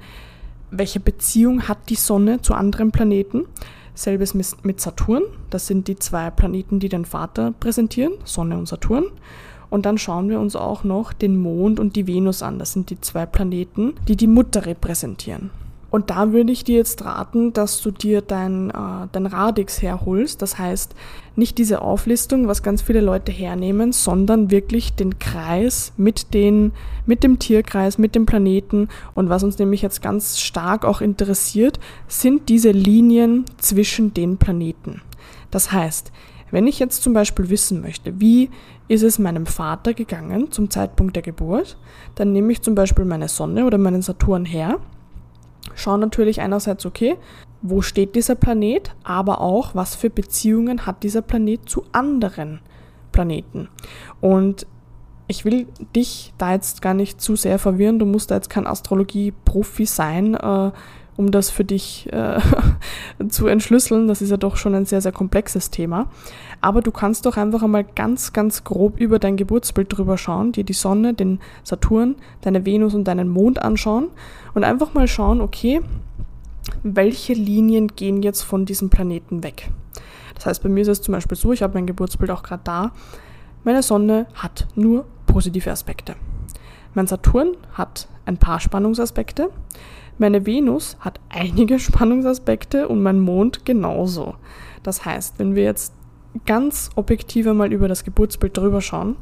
welche 0.70 1.00
Beziehung 1.00 1.70
hat 1.70 1.90
die 1.90 1.96
Sonne 1.96 2.42
zu 2.42 2.56
anderen 2.56 2.92
Planeten. 2.92 3.46
Selbes 3.94 4.34
mit 4.34 4.82
Saturn. 4.82 5.24
Das 5.50 5.66
sind 5.66 5.88
die 5.88 5.96
zwei 5.96 6.30
Planeten, 6.30 6.82
die 6.82 6.90
den 6.90 7.06
Vater 7.06 7.54
präsentieren, 7.58 8.16
Sonne 8.26 8.58
und 8.58 8.68
Saturn. 8.68 9.06
Und 9.76 9.86
dann 9.86 9.98
schauen 9.98 10.30
wir 10.30 10.40
uns 10.40 10.56
auch 10.56 10.86
noch 10.86 11.12
den 11.12 11.38
Mond 11.38 11.82
und 11.82 11.98
die 11.98 12.08
Venus 12.08 12.42
an. 12.42 12.60
Das 12.60 12.72
sind 12.72 12.92
die 12.92 13.02
zwei 13.02 13.26
Planeten, 13.26 13.96
die 14.08 14.16
die 14.16 14.26
Mutter 14.26 14.66
repräsentieren. 14.66 15.50
Und 15.92 16.12
da 16.12 16.32
würde 16.32 16.54
ich 16.54 16.64
dir 16.64 16.78
jetzt 16.78 17.04
raten, 17.04 17.52
dass 17.52 17.82
du 17.82 17.92
dir 17.92 18.22
dein, 18.22 18.70
äh, 18.70 19.08
dein 19.12 19.26
Radix 19.26 19.82
herholst. 19.82 20.42
Das 20.42 20.58
heißt, 20.58 20.96
nicht 21.36 21.58
diese 21.58 21.82
Auflistung, 21.82 22.48
was 22.48 22.64
ganz 22.64 22.84
viele 22.84 23.02
Leute 23.02 23.34
hernehmen, 23.34 23.92
sondern 23.92 24.50
wirklich 24.50 24.94
den 24.94 25.20
Kreis 25.20 25.92
mit, 25.98 26.34
den, 26.34 26.72
mit 27.06 27.22
dem 27.22 27.38
Tierkreis, 27.38 27.98
mit 27.98 28.16
dem 28.16 28.26
Planeten. 28.26 28.88
Und 29.14 29.28
was 29.28 29.44
uns 29.44 29.60
nämlich 29.60 29.82
jetzt 29.82 30.02
ganz 30.02 30.40
stark 30.40 30.86
auch 30.86 31.02
interessiert, 31.02 31.82
sind 32.08 32.48
diese 32.48 32.72
Linien 32.72 33.44
zwischen 33.58 34.14
den 34.14 34.38
Planeten. 34.38 35.02
Das 35.52 35.74
heißt, 35.74 36.14
wenn 36.52 36.68
ich 36.68 36.80
jetzt 36.80 37.04
zum 37.04 37.14
Beispiel 37.14 37.50
wissen 37.50 37.82
möchte, 37.82 38.20
wie 38.20 38.50
ist 38.88 39.04
es 39.04 39.20
meinem 39.20 39.46
Vater 39.46 39.94
gegangen 39.94 40.52
zum 40.52 40.70
Zeitpunkt 40.70 41.16
der 41.16 41.24
Geburt, 41.24 41.78
dann 42.16 42.32
nehme 42.32 42.52
ich 42.52 42.62
zum 42.62 42.76
Beispiel 42.76 43.06
meine 43.06 43.28
Sonne 43.28 43.66
oder 43.66 43.78
meinen 43.78 44.02
Saturn 44.02 44.46
her 44.46 44.80
schauen 45.74 46.00
natürlich 46.00 46.42
einerseits, 46.42 46.86
okay, 46.86 47.18
wo 47.62 47.82
steht 47.82 48.16
dieser 48.16 48.36
Planet, 48.36 48.96
aber 49.04 49.42
auch, 49.42 49.76
was 49.76 49.96
für 49.96 50.10
Beziehungen 50.10 50.86
hat 50.86 51.04
dieser 51.04 51.22
Planet 51.22 51.68
zu 51.68 51.84
anderen 51.92 52.60
Planeten. 53.12 53.70
Und 54.22 54.68
ich 55.28 55.46
will 55.46 55.68
dich 55.96 56.34
da 56.38 56.54
jetzt 56.54 56.82
gar 56.82 56.94
nicht 56.94 57.20
zu 57.20 57.36
sehr 57.36 57.58
verwirren, 57.58 57.98
du 57.98 58.06
musst 58.06 58.30
da 58.30 58.36
jetzt 58.36 58.50
kein 58.50 58.68
Astrologie-Profi 58.68 59.86
sein, 59.86 60.36
äh, 60.36 60.72
um 61.18 61.32
das 61.32 61.50
für 61.50 61.64
dich 61.64 62.12
äh, 62.12 62.40
zu 63.30 63.48
entschlüsseln. 63.48 64.08
Das 64.08 64.22
ist 64.22 64.30
ja 64.30 64.38
doch 64.38 64.58
schon 64.58 64.76
ein 64.76 64.86
sehr, 64.86 65.02
sehr 65.02 65.12
komplexes 65.12 65.70
Thema. 65.70 66.08
Aber 66.62 66.82
du 66.82 66.92
kannst 66.92 67.26
doch 67.26 67.38
einfach 67.38 67.64
einmal 67.64 67.84
ganz, 67.84 68.34
ganz 68.34 68.64
grob 68.64 69.00
über 69.00 69.20
dein 69.20 69.38
Geburtsbild 69.38 69.96
drüber 69.96 70.18
schauen, 70.18 70.52
dir 70.52 70.64
die 70.64 70.74
Sonne, 70.74 71.14
den 71.14 71.40
Saturn, 71.64 72.16
deine 72.42 72.66
Venus 72.66 72.94
und 72.94 73.06
deinen 73.06 73.30
Mond 73.30 73.62
anschauen 73.62 74.08
und 74.54 74.64
einfach 74.64 74.94
mal 74.94 75.08
schauen, 75.08 75.42
okay, 75.42 75.82
welche 76.84 77.34
Linien 77.34 77.90
gehen 77.90 78.24
jetzt 78.24 78.42
von 78.42 78.66
diesem 78.66 78.90
Planeten 78.90 79.44
weg. 79.44 79.72
Das 80.36 80.46
heißt, 80.46 80.64
bei 80.64 80.70
mir 80.70 80.82
ist 80.82 80.88
es 80.88 81.02
zum 81.02 81.14
Beispiel 81.14 81.38
so, 81.38 81.54
ich 81.54 81.64
habe 81.64 81.76
mein 81.76 81.86
Geburtsbild 81.86 82.32
auch 82.32 82.44
gerade 82.44 82.64
da, 82.64 82.92
meine 83.64 83.82
Sonne 83.82 84.28
hat 84.36 84.68
nur 84.76 85.06
positive 85.26 85.72
Aspekte. 85.72 86.16
Mein 86.94 87.08
Saturn 87.08 87.58
hat 87.74 88.08
ein 88.26 88.38
paar 88.38 88.60
Spannungsaspekte. 88.60 89.50
Meine 90.18 90.46
Venus 90.46 90.96
hat 91.02 91.20
einige 91.30 91.78
Spannungsaspekte 91.80 92.88
und 92.88 93.04
mein 93.04 93.20
Mond 93.20 93.66
genauso. 93.66 94.36
Das 94.82 95.04
heißt, 95.04 95.40
wenn 95.40 95.56
wir 95.56 95.64
jetzt 95.64 95.94
ganz 96.46 96.90
objektiv 96.96 97.48
einmal 97.48 97.74
über 97.74 97.88
das 97.88 98.04
Geburtsbild 98.04 98.58
drüber 98.58 98.82
schauen, 98.82 99.16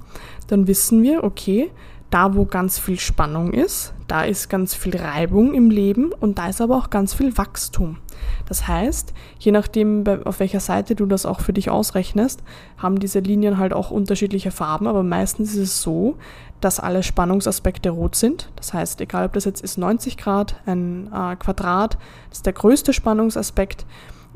dann 0.48 0.68
wissen 0.68 1.02
wir, 1.02 1.24
okay, 1.24 1.72
da 2.14 2.36
wo 2.36 2.46
ganz 2.46 2.78
viel 2.78 3.00
Spannung 3.00 3.54
ist, 3.54 3.96
da 4.08 4.24
ist 4.24 4.48
ganz 4.48 4.76
viel 4.76 4.96
Reibung 4.96 5.56
im 5.56 5.72
Leben 5.72 6.12
und 6.12 6.38
da 6.38 6.48
ist 6.48 6.62
aber 6.62 6.78
auch 6.78 6.92
ganz 6.92 7.16
viel 7.16 7.36
Wachstum. 7.40 7.98
Das 8.48 8.68
heißt, 8.68 9.14
je 9.40 9.52
nachdem, 9.52 10.04
auf 10.26 10.40
welcher 10.40 10.60
Seite 10.60 10.94
du 10.94 11.08
das 11.08 11.26
auch 11.26 11.40
für 11.40 11.54
dich 11.54 11.72
ausrechnest, 11.72 12.44
haben 12.78 13.00
diese 13.00 13.20
Linien 13.20 13.58
halt 13.58 13.74
auch 13.74 13.90
unterschiedliche 13.90 14.52
Farben, 14.52 14.86
aber 14.86 15.02
meistens 15.02 15.56
ist 15.56 15.60
es 15.60 15.82
so, 15.82 16.18
dass 16.64 16.80
alle 16.80 17.04
Spannungsaspekte 17.04 17.90
rot 17.90 18.16
sind. 18.16 18.50
Das 18.56 18.74
heißt, 18.74 19.02
egal 19.02 19.26
ob 19.26 19.34
das 19.34 19.46
jetzt 19.46 19.62
ist 19.62 19.78
90 19.78 20.18
Grad, 20.18 20.56
ein 20.66 21.08
äh, 21.08 21.36
Quadrat, 21.36 21.98
das 22.30 22.40
ist 22.40 22.46
der 22.46 22.54
größte 22.54 22.94
Spannungsaspekt, 22.94 23.86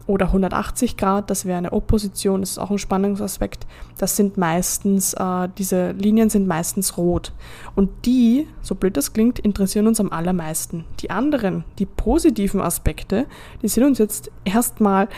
oder 0.07 0.27
180 0.27 0.96
Grad, 0.96 1.29
das 1.29 1.46
wäre 1.46 1.57
eine 1.57 1.74
Opposition, 1.74 2.41
das 2.41 2.51
ist 2.51 2.57
auch 2.60 2.72
ein 2.72 2.77
Spannungsaspekt. 2.77 3.67
Das 3.98 4.15
sind 4.15 4.38
meistens, 4.38 5.13
äh, 5.13 5.50
diese 5.57 5.91
Linien 5.91 6.29
sind 6.29 6.48
meistens 6.48 6.98
rot. 6.98 7.34
Und 7.75 7.89
die, 8.05 8.48
so 8.62 8.74
blöd 8.75 8.96
das 8.96 9.12
klingt, 9.12 9.38
interessieren 9.38 9.86
uns 9.86 10.00
am 10.00 10.12
allermeisten. 10.12 10.86
Die 11.01 11.10
anderen, 11.10 11.65
die 11.77 11.86
positiven 11.86 12.62
Aspekte, 12.62 13.25
die 13.62 13.67
sind 13.67 13.84
uns 13.84 13.98
jetzt 13.98 14.31
erstmal 14.46 15.10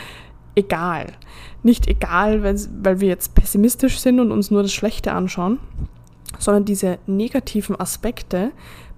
egal. 0.56 1.12
Nicht 1.62 1.86
egal, 1.86 2.42
weil, 2.42 2.58
weil 2.82 3.00
wir 3.00 3.08
jetzt 3.08 3.34
pessimistisch 3.34 4.00
sind 4.00 4.18
und 4.18 4.32
uns 4.32 4.50
nur 4.50 4.62
das 4.62 4.72
Schlechte 4.72 5.12
anschauen, 5.12 5.60
sondern 6.40 6.64
diese 6.64 6.98
negativen 7.06 7.78
Aspekte 7.78 8.50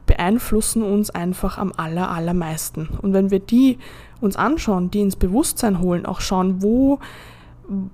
beeinflussen 0.07 0.83
uns 0.83 1.11
einfach 1.11 1.59
am 1.59 1.73
aller, 1.77 2.11
allermeisten. 2.11 2.89
Und 3.03 3.13
wenn 3.13 3.31
wir 3.31 3.41
die 3.41 3.79
uns 4.21 4.37
anschauen, 4.37 4.91
die 4.91 5.01
ins 5.01 5.17
Bewusstsein 5.17 5.81
holen, 5.81 6.07
auch 6.07 6.21
schauen, 6.21 6.63
wo, 6.63 6.99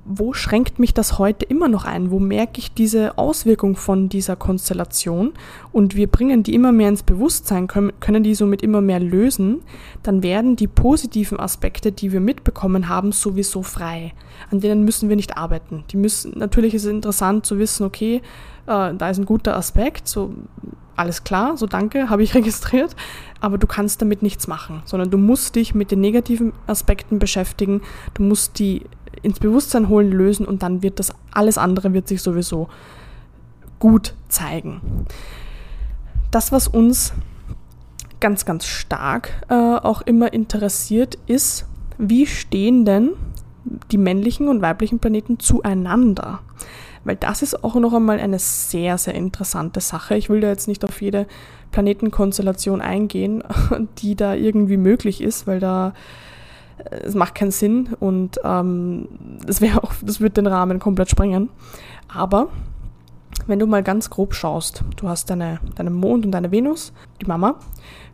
wo 0.04 0.32
schränkt 0.32 0.78
mich 0.78 0.94
das 0.94 1.18
heute 1.18 1.44
immer 1.44 1.68
noch 1.68 1.84
ein? 1.84 2.10
Wo 2.10 2.18
merke 2.18 2.58
ich 2.58 2.72
diese 2.72 3.16
Auswirkung 3.18 3.76
von 3.76 4.08
dieser 4.08 4.36
Konstellation? 4.36 5.32
Und 5.72 5.96
wir 5.96 6.06
bringen 6.06 6.42
die 6.42 6.54
immer 6.54 6.72
mehr 6.72 6.88
ins 6.88 7.02
Bewusstsein, 7.02 7.66
können, 7.66 7.92
können 8.00 8.22
die 8.22 8.34
somit 8.34 8.62
immer 8.62 8.80
mehr 8.80 9.00
lösen, 9.00 9.60
dann 10.02 10.22
werden 10.22 10.56
die 10.56 10.66
positiven 10.66 11.38
Aspekte, 11.38 11.92
die 11.92 12.12
wir 12.12 12.20
mitbekommen 12.20 12.88
haben, 12.88 13.12
sowieso 13.12 13.62
frei. 13.62 14.12
An 14.50 14.60
denen 14.60 14.84
müssen 14.84 15.08
wir 15.08 15.16
nicht 15.16 15.36
arbeiten. 15.36 15.84
Die 15.90 15.96
müssen, 15.96 16.38
natürlich 16.38 16.74
ist 16.74 16.84
es 16.84 16.90
interessant 16.90 17.46
zu 17.46 17.58
wissen, 17.58 17.84
okay, 17.84 18.22
äh, 18.66 18.94
da 18.94 19.10
ist 19.10 19.18
ein 19.18 19.26
guter 19.26 19.56
Aspekt, 19.56 20.08
so 20.08 20.34
alles 20.98 21.22
klar, 21.24 21.56
so 21.56 21.66
danke, 21.66 22.10
habe 22.10 22.22
ich 22.22 22.34
registriert, 22.34 22.94
aber 23.40 23.56
du 23.58 23.66
kannst 23.66 24.02
damit 24.02 24.22
nichts 24.22 24.48
machen, 24.48 24.82
sondern 24.84 25.10
du 25.10 25.18
musst 25.18 25.54
dich 25.54 25.74
mit 25.74 25.90
den 25.90 26.00
negativen 26.00 26.52
Aspekten 26.66 27.18
beschäftigen, 27.18 27.82
du 28.14 28.22
musst 28.22 28.58
die 28.58 28.84
ins 29.22 29.38
Bewusstsein 29.40 29.88
holen, 29.88 30.10
lösen 30.10 30.46
und 30.46 30.62
dann 30.62 30.82
wird 30.82 30.98
das 30.98 31.12
alles 31.32 31.58
andere 31.58 31.92
wird 31.92 32.08
sich 32.08 32.22
sowieso 32.22 32.68
gut 33.78 34.14
zeigen. 34.28 34.80
Das, 36.30 36.52
was 36.52 36.68
uns 36.68 37.12
ganz, 38.20 38.44
ganz 38.44 38.66
stark 38.66 39.30
äh, 39.48 39.54
auch 39.54 40.02
immer 40.02 40.32
interessiert, 40.32 41.16
ist, 41.26 41.66
wie 41.96 42.26
stehen 42.26 42.84
denn 42.84 43.10
die 43.90 43.98
männlichen 43.98 44.48
und 44.48 44.62
weiblichen 44.62 44.98
Planeten 44.98 45.38
zueinander? 45.38 46.40
weil 47.08 47.16
das 47.16 47.40
ist 47.40 47.64
auch 47.64 47.74
noch 47.76 47.94
einmal 47.94 48.20
eine 48.20 48.38
sehr, 48.38 48.98
sehr 48.98 49.14
interessante 49.14 49.80
Sache. 49.80 50.16
Ich 50.16 50.28
will 50.28 50.40
da 50.40 50.48
jetzt 50.48 50.68
nicht 50.68 50.84
auf 50.84 51.00
jede 51.00 51.26
Planetenkonstellation 51.72 52.82
eingehen, 52.82 53.42
die 53.98 54.14
da 54.14 54.34
irgendwie 54.34 54.76
möglich 54.76 55.22
ist, 55.22 55.46
weil 55.46 55.58
da 55.58 55.94
es 56.90 57.14
macht 57.14 57.34
keinen 57.34 57.50
Sinn 57.50 57.90
und 58.00 58.40
ähm, 58.44 59.08
das 59.44 59.60
wäre 59.60 59.82
auch, 59.82 59.92
das 60.02 60.20
würde 60.20 60.34
den 60.34 60.46
Rahmen 60.46 60.78
komplett 60.78 61.10
sprengen. 61.10 61.50
Aber 62.08 62.48
wenn 63.46 63.58
du 63.58 63.66
mal 63.66 63.82
ganz 63.82 64.10
grob 64.10 64.34
schaust, 64.34 64.84
du 64.96 65.08
hast 65.08 65.30
deine, 65.30 65.60
deinen 65.76 65.94
Mond 65.94 66.26
und 66.26 66.32
deine 66.32 66.50
Venus, 66.50 66.92
die 67.20 67.26
Mama, 67.26 67.56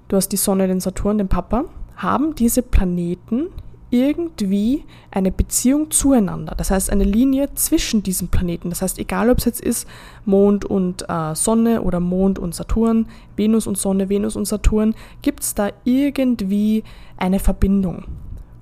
du 0.09 0.17
hast 0.17 0.29
die 0.29 0.37
Sonne, 0.37 0.69
den 0.69 0.81
Saturn, 0.81 1.19
den 1.19 1.29
Papa, 1.29 1.65
haben 1.97 2.35
diese 2.35 2.63
Planeten 2.63 3.49
irgendwie 3.91 4.85
eine 5.13 5.31
Beziehung 5.31 5.93
zueinander. 5.93 6.55
Das 6.57 6.73
heißt, 6.73 6.91
eine 6.91 7.05
Linie 7.05 7.55
zwischen 7.55 8.03
diesen 8.03 8.27
Planeten. 8.27 8.71
Das 8.71 8.83
heißt, 8.83 8.99
egal 8.99 9.31
ob 9.31 9.39
es 9.39 9.45
jetzt 9.45 9.61
ist 9.61 9.87
Mond 10.25 10.65
und 10.65 11.09
äh, 11.09 11.35
Sonne 11.37 11.83
oder 11.83 12.01
Mond 12.01 12.41
und 12.41 12.57
Saturn, 12.57 13.07
Venus 13.37 13.69
und 13.69 13.79
Sonne, 13.79 14.09
Venus 14.09 14.35
und 14.35 14.47
Saturn, 14.47 14.97
gibt 15.23 15.45
es 15.45 15.55
da 15.55 15.71
irgendwie 15.85 16.83
eine 17.17 17.39
Verbindung. 17.39 18.05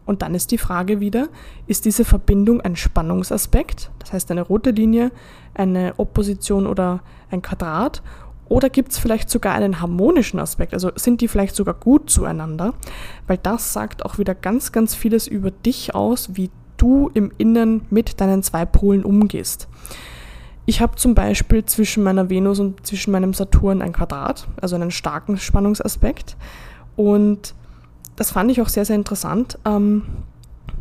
Und 0.04 0.22
dann 0.22 0.34
ist 0.34 0.50
die 0.50 0.58
Frage 0.58 1.00
wieder, 1.00 1.28
ist 1.66 1.84
diese 1.84 2.04
Verbindung 2.04 2.60
ein 2.60 2.76
Spannungsaspekt, 2.76 3.90
das 4.00 4.12
heißt 4.12 4.30
eine 4.30 4.42
rote 4.42 4.70
Linie, 4.70 5.12
eine 5.54 5.94
Opposition 5.96 6.66
oder 6.66 7.00
ein 7.30 7.42
Quadrat, 7.42 8.02
oder 8.52 8.68
gibt 8.68 8.92
es 8.92 8.98
vielleicht 8.98 9.30
sogar 9.30 9.54
einen 9.54 9.80
harmonischen 9.80 10.38
Aspekt? 10.38 10.74
Also 10.74 10.90
sind 10.94 11.22
die 11.22 11.28
vielleicht 11.28 11.56
sogar 11.56 11.72
gut 11.72 12.10
zueinander? 12.10 12.74
Weil 13.26 13.38
das 13.38 13.72
sagt 13.72 14.04
auch 14.04 14.18
wieder 14.18 14.34
ganz, 14.34 14.72
ganz 14.72 14.94
vieles 14.94 15.26
über 15.26 15.50
dich 15.50 15.94
aus, 15.94 16.36
wie 16.36 16.50
du 16.76 17.10
im 17.14 17.32
Innen 17.38 17.86
mit 17.88 18.20
deinen 18.20 18.42
zwei 18.42 18.66
Polen 18.66 19.04
umgehst. 19.04 19.68
Ich 20.66 20.82
habe 20.82 20.96
zum 20.96 21.14
Beispiel 21.14 21.64
zwischen 21.64 22.02
meiner 22.02 22.28
Venus 22.28 22.60
und 22.60 22.84
zwischen 22.86 23.10
meinem 23.10 23.32
Saturn 23.32 23.80
ein 23.80 23.92
Quadrat, 23.92 24.46
also 24.60 24.76
einen 24.76 24.90
starken 24.90 25.38
Spannungsaspekt. 25.38 26.36
Und 26.94 27.54
das 28.22 28.30
fand 28.30 28.52
ich 28.52 28.62
auch 28.62 28.68
sehr, 28.68 28.84
sehr 28.84 28.94
interessant, 28.94 29.58
ähm, 29.64 30.04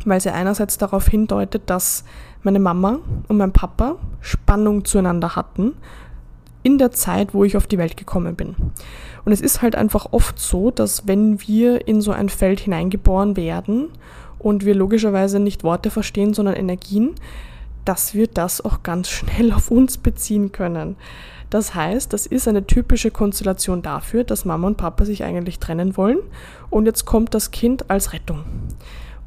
weil 0.04 0.20
sie 0.20 0.30
einerseits 0.30 0.78
darauf 0.78 1.08
hindeutet, 1.08 1.62
dass 1.66 2.04
meine 2.44 2.60
Mama 2.60 3.00
und 3.26 3.36
mein 3.36 3.50
Papa 3.50 3.96
Spannung 4.20 4.84
zueinander 4.84 5.34
hatten 5.34 5.72
in 6.62 6.78
der 6.78 6.92
Zeit, 6.92 7.34
wo 7.34 7.42
ich 7.42 7.56
auf 7.56 7.66
die 7.66 7.78
Welt 7.78 7.96
gekommen 7.96 8.36
bin. 8.36 8.54
Und 9.24 9.32
es 9.32 9.40
ist 9.40 9.60
halt 9.60 9.74
einfach 9.74 10.06
oft 10.12 10.38
so, 10.38 10.70
dass 10.70 11.08
wenn 11.08 11.40
wir 11.40 11.88
in 11.88 12.00
so 12.00 12.12
ein 12.12 12.28
Feld 12.28 12.60
hineingeboren 12.60 13.36
werden 13.36 13.88
und 14.38 14.64
wir 14.64 14.76
logischerweise 14.76 15.40
nicht 15.40 15.64
Worte 15.64 15.90
verstehen, 15.90 16.34
sondern 16.34 16.54
Energien, 16.54 17.16
dass 17.84 18.14
wir 18.14 18.28
das 18.28 18.64
auch 18.64 18.84
ganz 18.84 19.08
schnell 19.08 19.52
auf 19.52 19.72
uns 19.72 19.98
beziehen 19.98 20.52
können. 20.52 20.94
Das 21.52 21.74
heißt, 21.74 22.14
das 22.14 22.24
ist 22.24 22.48
eine 22.48 22.66
typische 22.66 23.10
Konstellation 23.10 23.82
dafür, 23.82 24.24
dass 24.24 24.46
Mama 24.46 24.68
und 24.68 24.78
Papa 24.78 25.04
sich 25.04 25.22
eigentlich 25.22 25.58
trennen 25.58 25.98
wollen 25.98 26.16
und 26.70 26.86
jetzt 26.86 27.04
kommt 27.04 27.34
das 27.34 27.50
Kind 27.50 27.90
als 27.90 28.14
Rettung. 28.14 28.44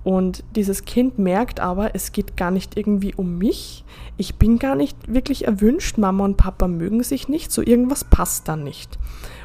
Und 0.03 0.44
dieses 0.55 0.86
Kind 0.86 1.20
merkt 1.20 1.60
aber, 1.60 1.94
es 1.94 2.13
geht 2.13 2.36
gar 2.36 2.50
nicht 2.50 2.77
irgendwie 2.77 3.13
um 3.13 3.38
mich. 3.38 3.86
Ich 4.17 4.38
bin 4.38 4.58
gar 4.58 4.75
nicht 4.75 4.98
wirklich 5.08 5.46
erwünscht. 5.46 6.00
Mama 6.00 6.25
und 6.25 6.36
Papa 6.36 6.67
mögen 6.67 7.03
sich 7.03 7.27
nicht. 7.27 7.51
So 7.51 7.62
irgendwas 7.62 8.03
passt 8.03 8.48
dann 8.48 8.63
nicht. 8.63 8.98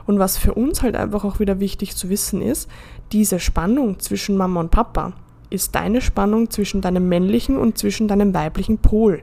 Und 0.06 0.18
was 0.18 0.38
für 0.38 0.54
uns 0.54 0.82
halt 0.82 0.96
einfach 0.96 1.22
auch 1.25 1.38
wieder 1.38 1.60
wichtig 1.60 1.96
zu 1.96 2.08
wissen 2.08 2.40
ist, 2.40 2.66
diese 3.12 3.40
Spannung 3.40 3.99
zwischen 3.99 4.38
Mama 4.38 4.60
und 4.60 4.70
Papa 4.70 5.12
ist 5.50 5.75
deine 5.75 6.00
Spannung 6.00 6.49
zwischen 6.49 6.80
deinem 6.80 7.10
männlichen 7.10 7.58
und 7.58 7.76
zwischen 7.76 8.08
deinem 8.08 8.32
weiblichen 8.32 8.78
Pol. 8.78 9.20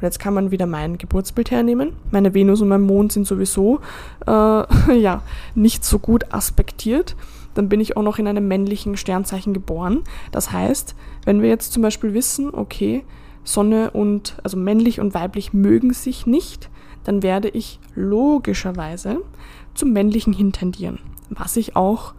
Und 0.00 0.02
jetzt 0.02 0.18
kann 0.18 0.34
man 0.34 0.50
wieder 0.50 0.66
mein 0.66 0.96
Geburtsbild 0.96 1.50
hernehmen. 1.50 1.92
Meine 2.10 2.34
Venus 2.34 2.60
und 2.60 2.68
mein 2.68 2.82
Mond 2.82 3.12
sind 3.12 3.26
sowieso 3.26 3.80
äh, 4.26 4.30
ja 4.96 5.22
nicht 5.54 5.84
so 5.84 5.98
gut 5.98 6.32
aspektiert 6.32 7.16
dann 7.58 7.68
bin 7.68 7.80
ich 7.80 7.96
auch 7.96 8.04
noch 8.04 8.20
in 8.20 8.28
einem 8.28 8.46
männlichen 8.46 8.96
Sternzeichen 8.96 9.52
geboren. 9.52 10.04
Das 10.30 10.52
heißt, 10.52 10.94
wenn 11.24 11.42
wir 11.42 11.48
jetzt 11.48 11.72
zum 11.72 11.82
Beispiel 11.82 12.14
wissen, 12.14 12.54
okay, 12.54 13.04
Sonne 13.42 13.90
und, 13.90 14.36
also 14.44 14.56
männlich 14.56 15.00
und 15.00 15.12
weiblich 15.12 15.52
mögen 15.52 15.92
sich 15.92 16.24
nicht, 16.24 16.70
dann 17.02 17.24
werde 17.24 17.48
ich 17.48 17.80
logischerweise 17.96 19.22
zum 19.74 19.92
männlichen 19.92 20.32
hintendieren, 20.32 21.00
was 21.30 21.56
ich 21.56 21.74
auch 21.74 22.14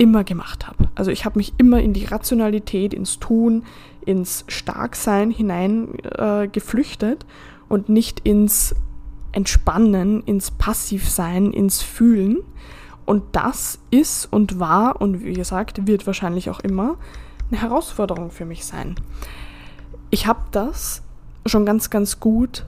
immer 0.00 0.24
gemacht 0.24 0.66
habe. 0.66 0.88
Also 0.94 1.10
ich 1.10 1.26
habe 1.26 1.38
mich 1.38 1.52
immer 1.58 1.78
in 1.80 1.92
die 1.92 2.06
Rationalität, 2.06 2.94
ins 2.94 3.18
Tun, 3.18 3.64
ins 4.06 4.46
Starksein 4.48 5.30
hinein 5.30 5.92
äh, 6.16 6.48
geflüchtet 6.48 7.26
und 7.68 7.90
nicht 7.90 8.20
ins 8.20 8.74
Entspannen, 9.32 10.22
ins 10.24 10.52
Passivsein, 10.52 11.52
ins 11.52 11.82
Fühlen. 11.82 12.38
Und 13.04 13.24
das 13.32 13.78
ist 13.90 14.24
und 14.32 14.58
war 14.58 15.02
und 15.02 15.22
wie 15.22 15.34
gesagt, 15.34 15.86
wird 15.86 16.06
wahrscheinlich 16.06 16.48
auch 16.48 16.60
immer 16.60 16.96
eine 17.50 17.60
Herausforderung 17.60 18.30
für 18.30 18.46
mich 18.46 18.64
sein. 18.64 18.94
Ich 20.08 20.26
habe 20.26 20.40
das 20.50 21.02
schon 21.44 21.66
ganz, 21.66 21.90
ganz 21.90 22.20
gut 22.20 22.64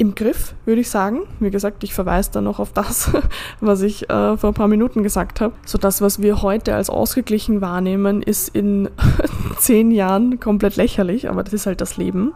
im 0.00 0.14
Griff, 0.14 0.54
würde 0.64 0.80
ich 0.80 0.88
sagen. 0.88 1.24
Wie 1.40 1.50
gesagt, 1.50 1.84
ich 1.84 1.92
verweise 1.92 2.30
da 2.32 2.40
noch 2.40 2.58
auf 2.58 2.72
das, 2.72 3.12
was 3.60 3.82
ich 3.82 4.08
äh, 4.08 4.38
vor 4.38 4.50
ein 4.50 4.54
paar 4.54 4.66
Minuten 4.66 5.02
gesagt 5.02 5.42
habe. 5.42 5.52
So 5.66 5.76
das, 5.76 6.00
was 6.00 6.22
wir 6.22 6.40
heute 6.40 6.74
als 6.74 6.88
ausgeglichen 6.88 7.60
wahrnehmen, 7.60 8.22
ist 8.22 8.48
in 8.48 8.88
zehn 9.58 9.90
Jahren 9.90 10.40
komplett 10.40 10.76
lächerlich, 10.76 11.28
aber 11.28 11.44
das 11.44 11.52
ist 11.52 11.66
halt 11.66 11.82
das 11.82 11.98
Leben. 11.98 12.32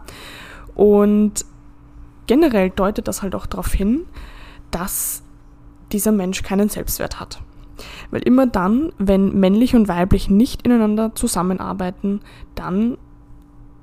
Und 0.75 1.43
generell 2.27 2.69
deutet 2.69 3.07
das 3.07 3.23
halt 3.23 3.33
auch 3.33 3.47
darauf 3.47 3.73
hin, 3.73 4.01
dass 4.69 5.23
dieser 5.91 6.11
Mensch 6.11 6.43
keinen 6.43 6.69
Selbstwert 6.69 7.19
hat. 7.19 7.41
Weil 8.11 8.21
immer 8.21 8.45
dann, 8.45 8.93
wenn 8.99 9.39
männlich 9.39 9.75
und 9.75 9.87
weiblich 9.87 10.29
nicht 10.29 10.61
ineinander 10.61 11.15
zusammenarbeiten, 11.15 12.21
dann 12.53 12.99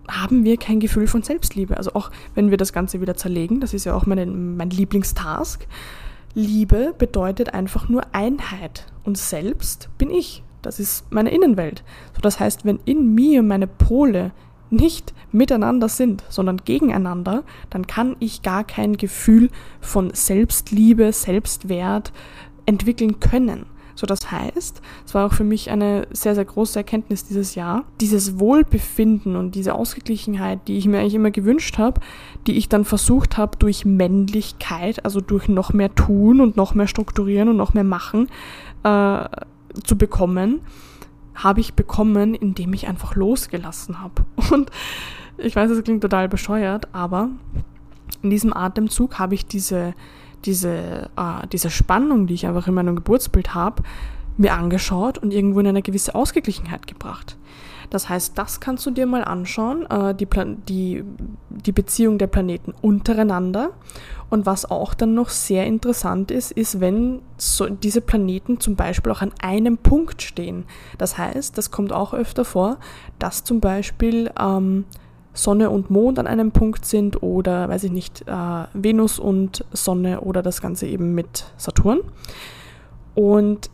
haben 0.08 0.44
wir 0.44 0.56
kein 0.56 0.80
Gefühl 0.80 1.06
von 1.06 1.22
Selbstliebe. 1.22 1.76
Also 1.76 1.94
auch 1.94 2.10
wenn 2.34 2.50
wir 2.50 2.56
das 2.56 2.72
Ganze 2.72 3.00
wieder 3.00 3.16
zerlegen, 3.16 3.60
das 3.60 3.74
ist 3.74 3.84
ja 3.84 3.94
auch 3.94 4.06
meine, 4.06 4.26
mein 4.26 4.70
Lieblingstask. 4.70 5.66
Liebe 6.34 6.94
bedeutet 6.96 7.54
einfach 7.54 7.88
nur 7.88 8.02
Einheit 8.12 8.86
und 9.04 9.18
selbst 9.18 9.90
bin 9.98 10.10
ich. 10.10 10.42
Das 10.62 10.78
ist 10.78 11.10
meine 11.12 11.30
Innenwelt. 11.30 11.82
So, 12.14 12.20
das 12.20 12.40
heißt, 12.40 12.64
wenn 12.64 12.78
in 12.84 13.14
mir 13.14 13.42
meine 13.42 13.66
Pole 13.66 14.32
nicht 14.70 15.12
miteinander 15.32 15.88
sind, 15.88 16.24
sondern 16.28 16.58
gegeneinander, 16.64 17.44
dann 17.68 17.86
kann 17.86 18.16
ich 18.20 18.42
gar 18.42 18.64
kein 18.64 18.96
Gefühl 18.96 19.50
von 19.80 20.12
Selbstliebe, 20.14 21.12
Selbstwert 21.12 22.12
entwickeln 22.64 23.20
können. 23.20 23.66
So, 23.94 24.06
das 24.06 24.30
heißt, 24.30 24.80
es 25.06 25.14
war 25.14 25.26
auch 25.26 25.32
für 25.32 25.44
mich 25.44 25.70
eine 25.70 26.06
sehr, 26.10 26.34
sehr 26.34 26.44
große 26.44 26.78
Erkenntnis 26.78 27.24
dieses 27.24 27.54
Jahr, 27.54 27.84
dieses 28.00 28.38
Wohlbefinden 28.38 29.36
und 29.36 29.54
diese 29.54 29.74
Ausgeglichenheit, 29.74 30.60
die 30.68 30.78
ich 30.78 30.86
mir 30.86 31.00
eigentlich 31.00 31.14
immer 31.14 31.30
gewünscht 31.30 31.78
habe, 31.78 32.00
die 32.46 32.56
ich 32.56 32.68
dann 32.68 32.84
versucht 32.84 33.36
habe, 33.36 33.56
durch 33.58 33.84
Männlichkeit, 33.84 35.04
also 35.04 35.20
durch 35.20 35.48
noch 35.48 35.72
mehr 35.72 35.94
tun 35.94 36.40
und 36.40 36.56
noch 36.56 36.74
mehr 36.74 36.86
strukturieren 36.86 37.48
und 37.48 37.56
noch 37.56 37.74
mehr 37.74 37.84
machen, 37.84 38.28
äh, 38.84 39.24
zu 39.84 39.96
bekommen 39.96 40.60
habe 41.34 41.60
ich 41.60 41.74
bekommen, 41.74 42.34
indem 42.34 42.72
ich 42.74 42.88
einfach 42.88 43.14
losgelassen 43.14 44.00
habe. 44.00 44.24
Und 44.52 44.70
ich 45.38 45.56
weiß, 45.56 45.70
es 45.70 45.82
klingt 45.82 46.02
total 46.02 46.28
bescheuert, 46.28 46.88
aber 46.92 47.30
in 48.22 48.30
diesem 48.30 48.54
Atemzug 48.54 49.18
habe 49.18 49.34
ich 49.34 49.46
diese, 49.46 49.94
diese, 50.44 51.10
äh, 51.16 51.46
diese 51.50 51.70
Spannung, 51.70 52.26
die 52.26 52.34
ich 52.34 52.46
einfach 52.46 52.68
in 52.68 52.74
meinem 52.74 52.96
Geburtsbild 52.96 53.54
habe, 53.54 53.82
mir 54.36 54.54
angeschaut 54.54 55.18
und 55.18 55.32
irgendwo 55.32 55.60
in 55.60 55.66
eine 55.66 55.82
gewisse 55.82 56.14
Ausgeglichenheit 56.14 56.86
gebracht. 56.86 57.36
Das 57.92 58.08
heißt, 58.08 58.38
das 58.38 58.60
kannst 58.60 58.86
du 58.86 58.90
dir 58.90 59.04
mal 59.04 59.22
anschauen, 59.22 59.84
äh, 59.90 60.14
die, 60.14 60.26
die, 60.66 61.04
die 61.50 61.72
Beziehung 61.72 62.16
der 62.16 62.26
Planeten 62.26 62.72
untereinander. 62.80 63.72
Und 64.30 64.46
was 64.46 64.70
auch 64.70 64.94
dann 64.94 65.12
noch 65.12 65.28
sehr 65.28 65.66
interessant 65.66 66.30
ist, 66.30 66.52
ist, 66.52 66.80
wenn 66.80 67.20
so 67.36 67.68
diese 67.68 68.00
Planeten 68.00 68.60
zum 68.60 68.76
Beispiel 68.76 69.12
auch 69.12 69.20
an 69.20 69.32
einem 69.42 69.76
Punkt 69.76 70.22
stehen. 70.22 70.64
Das 70.96 71.18
heißt, 71.18 71.58
das 71.58 71.70
kommt 71.70 71.92
auch 71.92 72.14
öfter 72.14 72.46
vor, 72.46 72.78
dass 73.18 73.44
zum 73.44 73.60
Beispiel 73.60 74.30
ähm, 74.40 74.86
Sonne 75.34 75.70
und 75.70 75.90
Mond 75.90 76.18
an 76.18 76.26
einem 76.26 76.52
Punkt 76.52 76.84
sind 76.84 77.22
oder, 77.22 77.68
weiß 77.68 77.84
ich 77.84 77.92
nicht, 77.92 78.22
äh, 78.28 78.64
Venus 78.74 79.18
und 79.18 79.64
Sonne 79.72 80.20
oder 80.20 80.42
das 80.42 80.60
Ganze 80.60 80.86
eben 80.86 81.14
mit 81.14 81.46
Saturn. 81.56 82.00
Und 83.14 83.70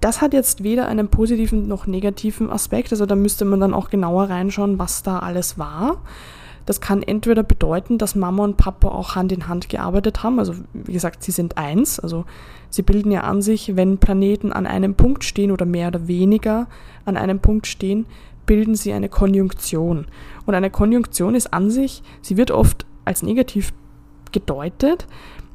das 0.00 0.22
hat 0.22 0.32
jetzt 0.32 0.62
weder 0.62 0.86
einen 0.88 1.08
positiven 1.08 1.68
noch 1.68 1.86
negativen 1.86 2.50
Aspekt, 2.50 2.92
also 2.92 3.06
da 3.06 3.16
müsste 3.16 3.44
man 3.44 3.60
dann 3.60 3.74
auch 3.74 3.90
genauer 3.90 4.30
reinschauen, 4.30 4.78
was 4.78 5.02
da 5.02 5.18
alles 5.18 5.58
war. 5.58 5.98
Das 6.66 6.80
kann 6.80 7.02
entweder 7.02 7.42
bedeuten, 7.42 7.98
dass 7.98 8.14
Mama 8.14 8.44
und 8.44 8.56
Papa 8.56 8.88
auch 8.88 9.14
Hand 9.14 9.32
in 9.32 9.48
Hand 9.48 9.68
gearbeitet 9.68 10.22
haben, 10.22 10.38
also 10.38 10.54
wie 10.72 10.92
gesagt, 10.92 11.22
sie 11.22 11.32
sind 11.32 11.58
eins, 11.58 11.98
also 11.98 12.24
sie 12.68 12.82
bilden 12.82 13.10
ja 13.10 13.22
an 13.22 13.42
sich, 13.42 13.76
wenn 13.76 13.98
Planeten 13.98 14.52
an 14.52 14.66
einem 14.66 14.94
Punkt 14.94 15.24
stehen 15.24 15.50
oder 15.50 15.66
mehr 15.66 15.88
oder 15.88 16.06
weniger 16.06 16.68
an 17.04 17.16
einem 17.16 17.40
Punkt 17.40 17.66
stehen, 17.66 18.06
bilden 18.50 18.74
sie 18.74 18.92
eine 18.92 19.08
Konjunktion. 19.08 20.06
Und 20.44 20.54
eine 20.56 20.70
Konjunktion 20.70 21.36
ist 21.36 21.54
an 21.54 21.70
sich, 21.70 22.02
sie 22.20 22.36
wird 22.36 22.50
oft 22.50 22.84
als 23.04 23.22
negativ 23.22 23.72
gedeutet, 24.32 25.06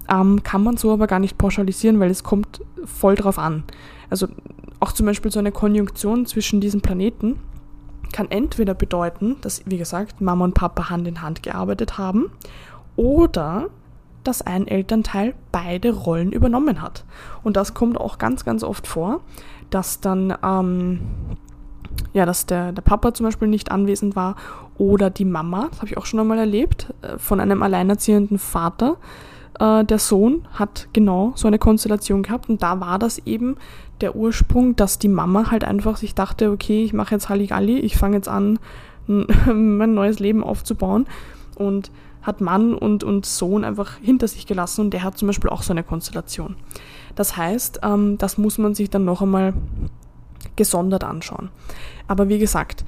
ähm, 0.10 0.44
kann 0.44 0.64
man 0.64 0.78
so 0.78 0.94
aber 0.94 1.06
gar 1.06 1.20
nicht 1.20 1.38
pauschalisieren, 1.38 2.00
weil 2.00 2.10
es 2.10 2.24
kommt 2.24 2.62
voll 2.86 3.16
drauf 3.16 3.38
an. 3.38 3.66
Also 4.10 4.30
auch 4.80 4.94
zum 4.94 5.08
Beispiel 5.08 5.30
so 5.30 5.40
eine 5.40 5.52
Konjunktion 5.52 6.26
zwischen 6.26 6.62
diesen 6.62 6.80
Planeten 6.80 7.38
kann 8.14 8.32
entweder 8.32 8.74
bedeuten, 8.74 9.36
dass, 9.42 9.62
wie 9.66 9.78
gesagt, 9.78 10.22
Mama 10.22 10.46
und 10.46 10.54
Papa 10.54 10.90
Hand 10.90 11.06
in 11.06 11.22
Hand 11.22 11.44
gearbeitet 11.44 11.98
haben 11.98 12.32
oder 12.96 13.68
dass 14.24 14.42
ein 14.42 14.70
Elternteil 14.70 15.36
beide 15.52 15.92
Rollen 15.92 16.32
übernommen 16.32 16.82
hat. 16.82 17.04
Und 17.44 17.58
das 17.58 17.74
kommt 17.74 18.00
auch 18.00 18.20
ganz, 18.20 18.46
ganz 18.46 18.64
oft 18.64 18.88
vor, 18.88 19.20
dass 19.70 20.00
dann 20.00 20.34
ähm, 20.42 21.02
ja, 22.14 22.26
dass 22.26 22.46
der, 22.46 22.72
der 22.72 22.82
Papa 22.82 23.14
zum 23.14 23.26
Beispiel 23.26 23.48
nicht 23.48 23.72
anwesend 23.72 24.16
war 24.16 24.36
oder 24.78 25.10
die 25.10 25.26
Mama, 25.26 25.68
das 25.70 25.80
habe 25.80 25.88
ich 25.88 25.98
auch 25.98 26.06
schon 26.06 26.20
einmal 26.20 26.38
erlebt, 26.38 26.94
äh, 27.02 27.18
von 27.18 27.40
einem 27.40 27.64
alleinerziehenden 27.64 28.40
Vater. 28.40 28.98
Äh, 29.60 29.84
der 29.86 30.00
Sohn 30.00 30.48
hat 30.54 30.88
genau 30.94 31.34
so 31.36 31.48
eine 31.48 31.60
Konstellation 31.60 32.24
gehabt 32.24 32.50
und 32.50 32.62
da 32.62 32.80
war 32.80 33.00
das 33.00 33.20
eben 33.20 33.56
der 34.02 34.16
Ursprung, 34.16 34.76
dass 34.76 35.00
die 35.00 35.08
Mama 35.08 35.52
halt 35.52 35.64
einfach 35.64 35.98
sich 35.98 36.16
dachte, 36.16 36.52
okay, 36.52 36.84
ich 36.84 36.94
mache 36.94 37.16
jetzt 37.16 37.30
Halligalli, 37.30 37.80
ich 37.80 37.98
fange 37.98 38.18
jetzt 38.18 38.28
an, 38.28 38.60
mein 39.08 39.94
neues 39.94 40.20
Leben 40.20 40.44
aufzubauen 40.44 41.06
und 41.56 41.92
hat 42.22 42.42
Mann 42.42 42.74
und, 42.74 43.04
und 43.04 43.26
Sohn 43.26 43.64
einfach 43.64 43.98
hinter 44.02 44.28
sich 44.28 44.48
gelassen 44.48 44.82
und 44.82 44.92
der 44.92 45.04
hat 45.04 45.18
zum 45.18 45.28
Beispiel 45.28 45.50
auch 45.50 45.62
so 45.62 45.74
eine 45.74 45.84
Konstellation. 45.84 46.56
Das 47.16 47.38
heißt, 47.38 47.82
ähm, 47.84 48.18
das 48.18 48.38
muss 48.38 48.58
man 48.58 48.74
sich 48.74 48.90
dann 48.90 49.06
noch 49.06 49.22
einmal 49.22 49.54
gesondert 50.56 51.04
anschauen. 51.04 51.50
Aber 52.08 52.30
wie 52.30 52.40
gesagt, 52.40 52.86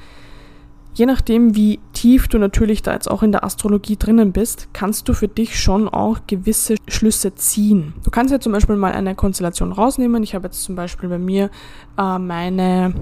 je 0.94 1.06
nachdem, 1.06 1.56
wie 1.56 1.80
tief 1.94 2.28
du 2.28 2.40
natürlich 2.40 2.82
da 2.82 2.94
jetzt 2.94 3.10
auch 3.10 3.22
in 3.22 3.32
der 3.32 3.44
Astrologie 3.44 3.98
drinnen 3.98 4.32
bist, 4.32 4.70
kannst 4.74 5.08
du 5.08 5.14
für 5.14 5.28
dich 5.28 5.60
schon 5.60 5.88
auch 5.88 6.20
gewisse 6.26 6.76
Schlüsse 6.88 7.36
ziehen. 7.36 7.94
Du 8.04 8.10
kannst 8.10 8.32
ja 8.32 8.40
zum 8.40 8.52
Beispiel 8.52 8.76
mal 8.76 8.94
eine 8.94 9.16
Konstellation 9.16 9.72
rausnehmen. 9.72 10.24
Ich 10.24 10.34
habe 10.34 10.48
jetzt 10.48 10.64
zum 10.64 10.76
Beispiel 10.76 11.10
bei 11.10 11.20
mir 11.20 11.52
äh, 11.98 12.18
meine 12.18 12.94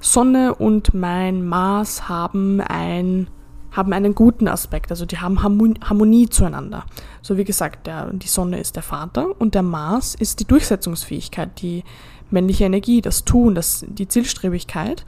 Sonne 0.00 0.54
und 0.54 0.94
mein 0.94 1.46
Mars 1.46 2.08
haben 2.08 2.60
ein 2.60 3.28
haben 3.72 3.92
einen 3.92 4.14
guten 4.14 4.48
Aspekt, 4.48 4.90
also 4.90 5.04
die 5.04 5.18
haben 5.18 5.42
Harmonie 5.42 6.28
zueinander. 6.28 6.84
So 7.22 7.36
wie 7.36 7.44
gesagt, 7.44 7.86
der, 7.86 8.12
die 8.12 8.28
Sonne 8.28 8.58
ist 8.58 8.76
der 8.76 8.82
Vater 8.82 9.28
und 9.38 9.54
der 9.54 9.62
Mars 9.62 10.14
ist 10.14 10.40
die 10.40 10.46
Durchsetzungsfähigkeit, 10.46 11.60
die 11.60 11.84
männliche 12.30 12.64
Energie, 12.64 13.00
das 13.00 13.24
Tun, 13.24 13.54
das, 13.54 13.84
die 13.88 14.08
Zielstrebigkeit. 14.08 15.04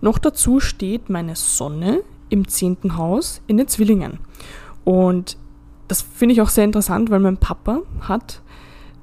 Noch 0.00 0.18
dazu 0.18 0.60
steht 0.60 1.10
meine 1.10 1.36
Sonne 1.36 2.02
im 2.28 2.48
zehnten 2.48 2.96
Haus 2.96 3.40
in 3.46 3.56
den 3.56 3.68
Zwillingen. 3.68 4.18
Und 4.84 5.36
das 5.88 6.02
finde 6.02 6.32
ich 6.32 6.40
auch 6.40 6.48
sehr 6.48 6.64
interessant, 6.64 7.10
weil 7.10 7.20
mein 7.20 7.36
Papa 7.36 7.82
hat 8.00 8.42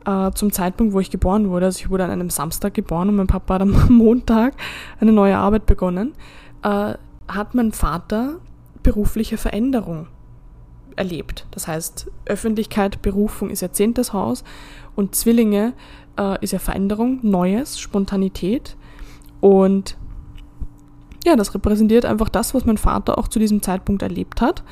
äh, 0.06 0.32
zum 0.32 0.52
Zeitpunkt, 0.52 0.94
wo 0.94 1.00
ich 1.00 1.12
geboren 1.12 1.50
wurde, 1.50 1.68
also 1.68 1.80
ich 1.80 1.90
wurde 1.90 2.04
an 2.04 2.12
einem 2.12 2.30
Samstag 2.30 2.74
geboren 2.74 3.10
und 3.10 3.16
mein 3.16 3.28
Papa 3.28 3.56
hat 3.56 3.62
am 3.62 3.76
Montag 3.90 4.56
eine 5.00 5.12
neue 5.12 5.38
Arbeit 5.38 5.66
begonnen, 5.66 6.14
äh, 6.64 6.94
hat 7.28 7.54
mein 7.54 7.72
Vater 7.72 8.40
berufliche 8.90 9.38
Veränderung 9.38 10.08
erlebt. 10.96 11.46
Das 11.52 11.68
heißt, 11.68 12.10
Öffentlichkeit, 12.26 13.04
Berufung 13.04 13.52
ist 13.52 13.62
ja 13.62 13.72
zehntes 13.72 14.14
Haus 14.14 14.44
und 14.96 15.14
Zwillinge 15.14 15.74
äh, 16.18 16.44
ist 16.44 16.54
ja 16.54 16.60
Veränderung, 16.60 17.20
Neues, 17.22 17.80
Spontanität. 17.80 18.76
Und 19.42 19.96
ja, 21.24 21.36
das 21.36 21.54
repräsentiert 21.54 22.04
einfach 22.04 22.30
das, 22.30 22.56
was 22.56 22.66
mein 22.66 22.80
Vater 22.80 23.20
auch 23.20 23.28
zu 23.28 23.38
diesem 23.38 23.62
Zeitpunkt 23.62 24.02
erlebt 24.02 24.42
hat. 24.42 24.64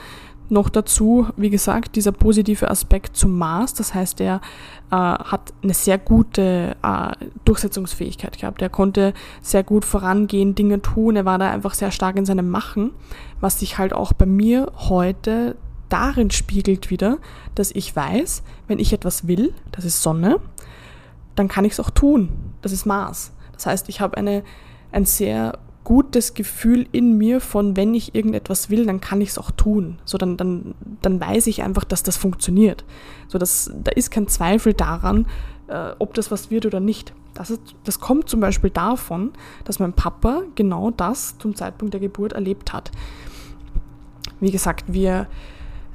Noch 0.49 0.69
dazu, 0.69 1.27
wie 1.36 1.49
gesagt, 1.49 1.95
dieser 1.95 2.13
positive 2.13 2.69
Aspekt 2.69 3.17
zum 3.17 3.38
Mars. 3.38 3.73
Das 3.73 3.93
heißt, 3.93 4.21
er 4.21 4.39
äh, 4.91 4.95
hat 4.95 5.53
eine 5.62 5.73
sehr 5.73 5.97
gute 5.97 6.75
äh, 6.81 7.12
Durchsetzungsfähigkeit 7.43 8.39
gehabt. 8.39 8.62
Er 8.62 8.69
konnte 8.69 9.13
sehr 9.41 9.63
gut 9.63 9.83
vorangehen, 9.83 10.55
Dinge 10.55 10.81
tun. 10.81 11.17
Er 11.17 11.25
war 11.25 11.38
da 11.38 11.51
einfach 11.51 11.73
sehr 11.73 11.91
stark 11.91 12.15
in 12.15 12.25
seinem 12.25 12.49
Machen, 12.49 12.91
was 13.41 13.60
sich 13.60 13.77
halt 13.77 13.91
auch 13.93 14.13
bei 14.13 14.25
mir 14.25 14.71
heute 14.75 15.57
darin 15.89 16.31
spiegelt 16.31 16.89
wieder, 16.89 17.17
dass 17.55 17.71
ich 17.71 17.95
weiß, 17.95 18.43
wenn 18.67 18.79
ich 18.79 18.93
etwas 18.93 19.27
will, 19.27 19.53
das 19.71 19.86
ist 19.86 20.01
Sonne, 20.01 20.39
dann 21.36 21.47
kann 21.47 21.65
ich 21.65 21.73
es 21.73 21.79
auch 21.79 21.89
tun. 21.89 22.29
Das 22.62 22.71
ist 22.71 22.86
Mars. 22.86 23.31
Das 23.53 23.65
heißt, 23.65 23.89
ich 23.89 24.01
habe 24.01 24.17
eine, 24.17 24.43
ein 24.91 25.05
sehr 25.05 25.60
gutes 25.88 26.34
Gefühl 26.34 26.86
in 26.91 27.17
mir 27.17 27.39
von, 27.39 27.78
wenn 27.78 27.95
ich 27.95 28.13
irgendetwas 28.13 28.69
will, 28.69 28.86
dann 28.86 29.00
kann 29.00 29.21
ich 29.21 29.30
es 29.30 29.38
auch 29.38 29.52
tun. 29.52 30.00
So, 30.04 30.17
dann, 30.17 30.36
dann, 30.36 30.76
dann 31.02 31.21
weiß 31.21 31.47
ich 31.47 31.63
einfach, 31.63 31.86
dass 31.86 32.04
das 32.04 32.17
funktioniert. 32.17 32.84
So, 33.30 33.38
dass, 33.38 33.71
da 33.73 33.91
ist 33.91 34.12
kein 34.12 34.28
Zweifel 34.28 34.73
daran, 34.73 35.28
äh, 35.69 35.91
ob 35.97 36.13
das 36.13 36.30
was 36.30 36.52
wird 36.52 36.65
oder 36.65 36.82
nicht. 36.82 37.13
Das, 37.36 37.52
ist, 37.52 37.62
das 37.86 38.02
kommt 38.02 38.28
zum 38.28 38.41
Beispiel 38.41 38.69
davon, 38.69 39.32
dass 39.63 39.80
mein 39.80 39.93
Papa 39.93 40.41
genau 40.56 40.91
das 40.91 41.38
zum 41.38 41.56
Zeitpunkt 41.56 41.93
der 41.93 42.02
Geburt 42.02 42.34
erlebt 42.34 42.73
hat. 42.73 42.91
Wie 44.41 44.52
gesagt, 44.52 44.91
wir, 44.91 45.28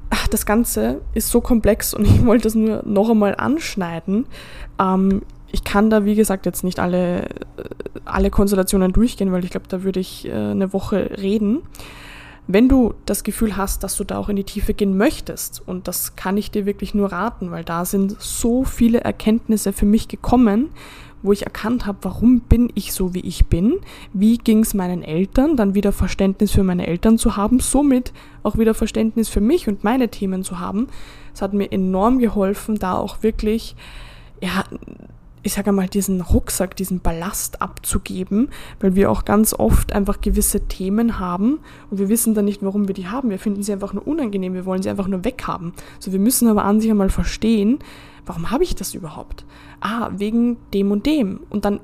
ach, 0.08 0.26
das 0.28 0.46
Ganze 0.46 1.02
ist 1.12 1.28
so 1.28 1.42
komplex 1.42 1.92
und 1.92 2.06
ich 2.06 2.24
wollte 2.24 2.44
das 2.44 2.54
nur 2.54 2.82
noch 2.86 3.10
einmal 3.10 3.34
anschneiden. 3.34 4.24
Ähm, 4.80 5.20
ich 5.52 5.64
kann 5.64 5.90
da, 5.90 6.04
wie 6.04 6.14
gesagt, 6.14 6.46
jetzt 6.46 6.64
nicht 6.64 6.80
alle, 6.80 7.28
alle 8.04 8.30
Konstellationen 8.30 8.92
durchgehen, 8.92 9.32
weil 9.32 9.44
ich 9.44 9.50
glaube, 9.50 9.68
da 9.68 9.82
würde 9.82 10.00
ich 10.00 10.26
äh, 10.26 10.32
eine 10.32 10.72
Woche 10.72 11.18
reden. 11.18 11.62
Wenn 12.48 12.68
du 12.68 12.94
das 13.06 13.22
Gefühl 13.22 13.56
hast, 13.56 13.84
dass 13.84 13.96
du 13.96 14.02
da 14.02 14.18
auch 14.18 14.28
in 14.28 14.36
die 14.36 14.44
Tiefe 14.44 14.74
gehen 14.74 14.96
möchtest, 14.96 15.62
und 15.64 15.86
das 15.86 16.16
kann 16.16 16.36
ich 16.36 16.50
dir 16.50 16.66
wirklich 16.66 16.94
nur 16.94 17.12
raten, 17.12 17.50
weil 17.50 17.64
da 17.64 17.84
sind 17.84 18.16
so 18.20 18.64
viele 18.64 19.02
Erkenntnisse 19.02 19.72
für 19.72 19.86
mich 19.86 20.08
gekommen, 20.08 20.70
wo 21.22 21.32
ich 21.32 21.44
erkannt 21.44 21.86
habe, 21.86 21.98
warum 22.02 22.40
bin 22.40 22.70
ich 22.74 22.92
so, 22.92 23.14
wie 23.14 23.20
ich 23.20 23.46
bin, 23.46 23.78
wie 24.12 24.38
ging 24.38 24.60
es 24.60 24.74
meinen 24.74 25.04
Eltern, 25.04 25.56
dann 25.56 25.74
wieder 25.74 25.92
Verständnis 25.92 26.50
für 26.50 26.64
meine 26.64 26.88
Eltern 26.88 27.16
zu 27.16 27.36
haben, 27.36 27.60
somit 27.60 28.12
auch 28.42 28.58
wieder 28.58 28.74
Verständnis 28.74 29.28
für 29.28 29.40
mich 29.40 29.68
und 29.68 29.84
meine 29.84 30.08
Themen 30.08 30.42
zu 30.42 30.58
haben. 30.58 30.88
Es 31.32 31.40
hat 31.40 31.52
mir 31.52 31.70
enorm 31.70 32.18
geholfen, 32.18 32.76
da 32.80 32.94
auch 32.94 33.22
wirklich 33.22 33.76
ja, 34.42 34.64
ich 35.42 35.54
sage 35.54 35.72
mal, 35.72 35.88
diesen 35.88 36.20
Rucksack, 36.20 36.76
diesen 36.76 37.00
Ballast 37.00 37.60
abzugeben, 37.60 38.48
weil 38.80 38.94
wir 38.94 39.10
auch 39.10 39.24
ganz 39.24 39.54
oft 39.54 39.92
einfach 39.92 40.20
gewisse 40.20 40.68
Themen 40.68 41.18
haben 41.18 41.58
und 41.90 41.98
wir 41.98 42.08
wissen 42.08 42.34
dann 42.34 42.44
nicht, 42.44 42.62
warum 42.62 42.86
wir 42.86 42.94
die 42.94 43.08
haben. 43.08 43.30
Wir 43.30 43.38
finden 43.38 43.62
sie 43.62 43.72
einfach 43.72 43.92
nur 43.92 44.06
unangenehm, 44.06 44.54
wir 44.54 44.66
wollen 44.66 44.82
sie 44.82 44.90
einfach 44.90 45.08
nur 45.08 45.24
weghaben. 45.24 45.72
So, 45.98 46.12
wir 46.12 46.20
müssen 46.20 46.48
aber 46.48 46.64
an 46.64 46.80
sich 46.80 46.90
einmal 46.90 47.10
verstehen, 47.10 47.80
warum 48.24 48.50
habe 48.50 48.62
ich 48.62 48.76
das 48.76 48.94
überhaupt? 48.94 49.44
Ah, 49.80 50.10
wegen 50.16 50.58
dem 50.72 50.92
und 50.92 51.06
dem. 51.06 51.40
Und 51.50 51.64
dann, 51.64 51.80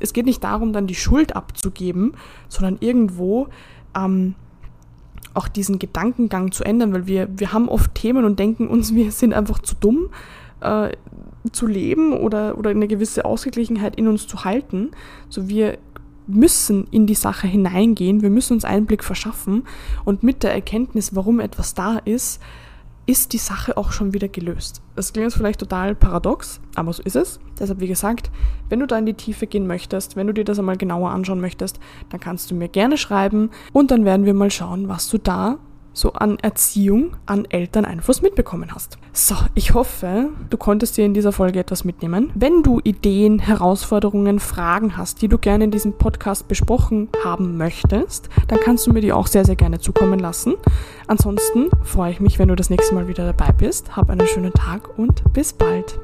es, 0.00 0.12
geht 0.12 0.26
nicht 0.26 0.44
darum, 0.44 0.72
dann 0.72 0.86
die 0.86 0.94
Schuld 0.94 1.34
abzugeben, 1.34 2.14
sondern 2.48 2.76
irgendwo 2.80 3.48
ähm, 3.96 4.36
auch 5.34 5.48
diesen 5.48 5.80
Gedankengang 5.80 6.52
zu 6.52 6.62
ändern, 6.62 6.92
weil 6.92 7.06
wir, 7.06 7.28
wir 7.36 7.52
haben 7.52 7.68
oft 7.68 7.92
Themen 7.94 8.24
und 8.24 8.38
denken 8.38 8.68
uns, 8.68 8.94
wir 8.94 9.10
sind 9.10 9.34
einfach 9.34 9.58
zu 9.58 9.74
dumm. 9.74 10.10
Äh, 10.60 10.92
zu 11.50 11.66
leben 11.66 12.12
oder, 12.12 12.56
oder 12.58 12.70
eine 12.70 12.86
gewisse 12.86 13.24
Ausgeglichenheit 13.24 13.96
in 13.96 14.06
uns 14.06 14.26
zu 14.26 14.44
halten. 14.44 14.90
So 15.28 15.48
wir 15.48 15.78
müssen 16.26 16.86
in 16.90 17.06
die 17.06 17.14
Sache 17.14 17.46
hineingehen, 17.46 18.22
wir 18.22 18.30
müssen 18.30 18.54
uns 18.54 18.64
Einblick 18.64 19.02
verschaffen 19.02 19.64
und 20.04 20.22
mit 20.22 20.42
der 20.42 20.52
Erkenntnis, 20.52 21.14
warum 21.14 21.40
etwas 21.40 21.74
da 21.74 21.98
ist, 22.04 22.40
ist 23.04 23.32
die 23.32 23.38
Sache 23.38 23.76
auch 23.76 23.90
schon 23.90 24.14
wieder 24.14 24.28
gelöst. 24.28 24.80
Das 24.94 25.12
klingt 25.12 25.28
jetzt 25.28 25.36
vielleicht 25.36 25.58
total 25.58 25.94
paradox, 25.96 26.60
aber 26.76 26.92
so 26.92 27.02
ist 27.02 27.16
es. 27.16 27.40
Deshalb, 27.58 27.80
wie 27.80 27.88
gesagt, 27.88 28.30
wenn 28.68 28.78
du 28.78 28.86
da 28.86 28.96
in 28.96 29.06
die 29.06 29.14
Tiefe 29.14 29.48
gehen 29.48 29.66
möchtest, 29.66 30.14
wenn 30.14 30.28
du 30.28 30.32
dir 30.32 30.44
das 30.44 30.60
einmal 30.60 30.76
genauer 30.76 31.10
anschauen 31.10 31.40
möchtest, 31.40 31.80
dann 32.10 32.20
kannst 32.20 32.50
du 32.50 32.54
mir 32.54 32.68
gerne 32.68 32.96
schreiben 32.96 33.50
und 33.72 33.90
dann 33.90 34.04
werden 34.04 34.24
wir 34.24 34.34
mal 34.34 34.50
schauen, 34.50 34.88
was 34.88 35.08
du 35.08 35.18
da 35.18 35.58
so 35.92 36.12
an 36.12 36.38
Erziehung, 36.40 37.16
an 37.26 37.44
Elterneinfluss 37.44 38.22
mitbekommen 38.22 38.74
hast. 38.74 38.98
So, 39.12 39.34
ich 39.54 39.74
hoffe, 39.74 40.30
du 40.50 40.56
konntest 40.56 40.96
dir 40.96 41.04
in 41.04 41.14
dieser 41.14 41.32
Folge 41.32 41.60
etwas 41.60 41.84
mitnehmen. 41.84 42.30
Wenn 42.34 42.62
du 42.62 42.80
Ideen, 42.82 43.38
Herausforderungen, 43.38 44.40
Fragen 44.40 44.96
hast, 44.96 45.22
die 45.22 45.28
du 45.28 45.38
gerne 45.38 45.64
in 45.64 45.70
diesem 45.70 45.92
Podcast 45.92 46.48
besprochen 46.48 47.08
haben 47.24 47.56
möchtest, 47.56 48.28
dann 48.48 48.60
kannst 48.60 48.86
du 48.86 48.92
mir 48.92 49.00
die 49.00 49.12
auch 49.12 49.26
sehr, 49.26 49.44
sehr 49.44 49.56
gerne 49.56 49.80
zukommen 49.80 50.18
lassen. 50.18 50.54
Ansonsten 51.06 51.68
freue 51.82 52.12
ich 52.12 52.20
mich, 52.20 52.38
wenn 52.38 52.48
du 52.48 52.56
das 52.56 52.70
nächste 52.70 52.94
Mal 52.94 53.08
wieder 53.08 53.26
dabei 53.26 53.52
bist. 53.52 53.96
Hab 53.96 54.10
einen 54.10 54.26
schönen 54.26 54.52
Tag 54.52 54.98
und 54.98 55.22
bis 55.32 55.52
bald. 55.52 55.98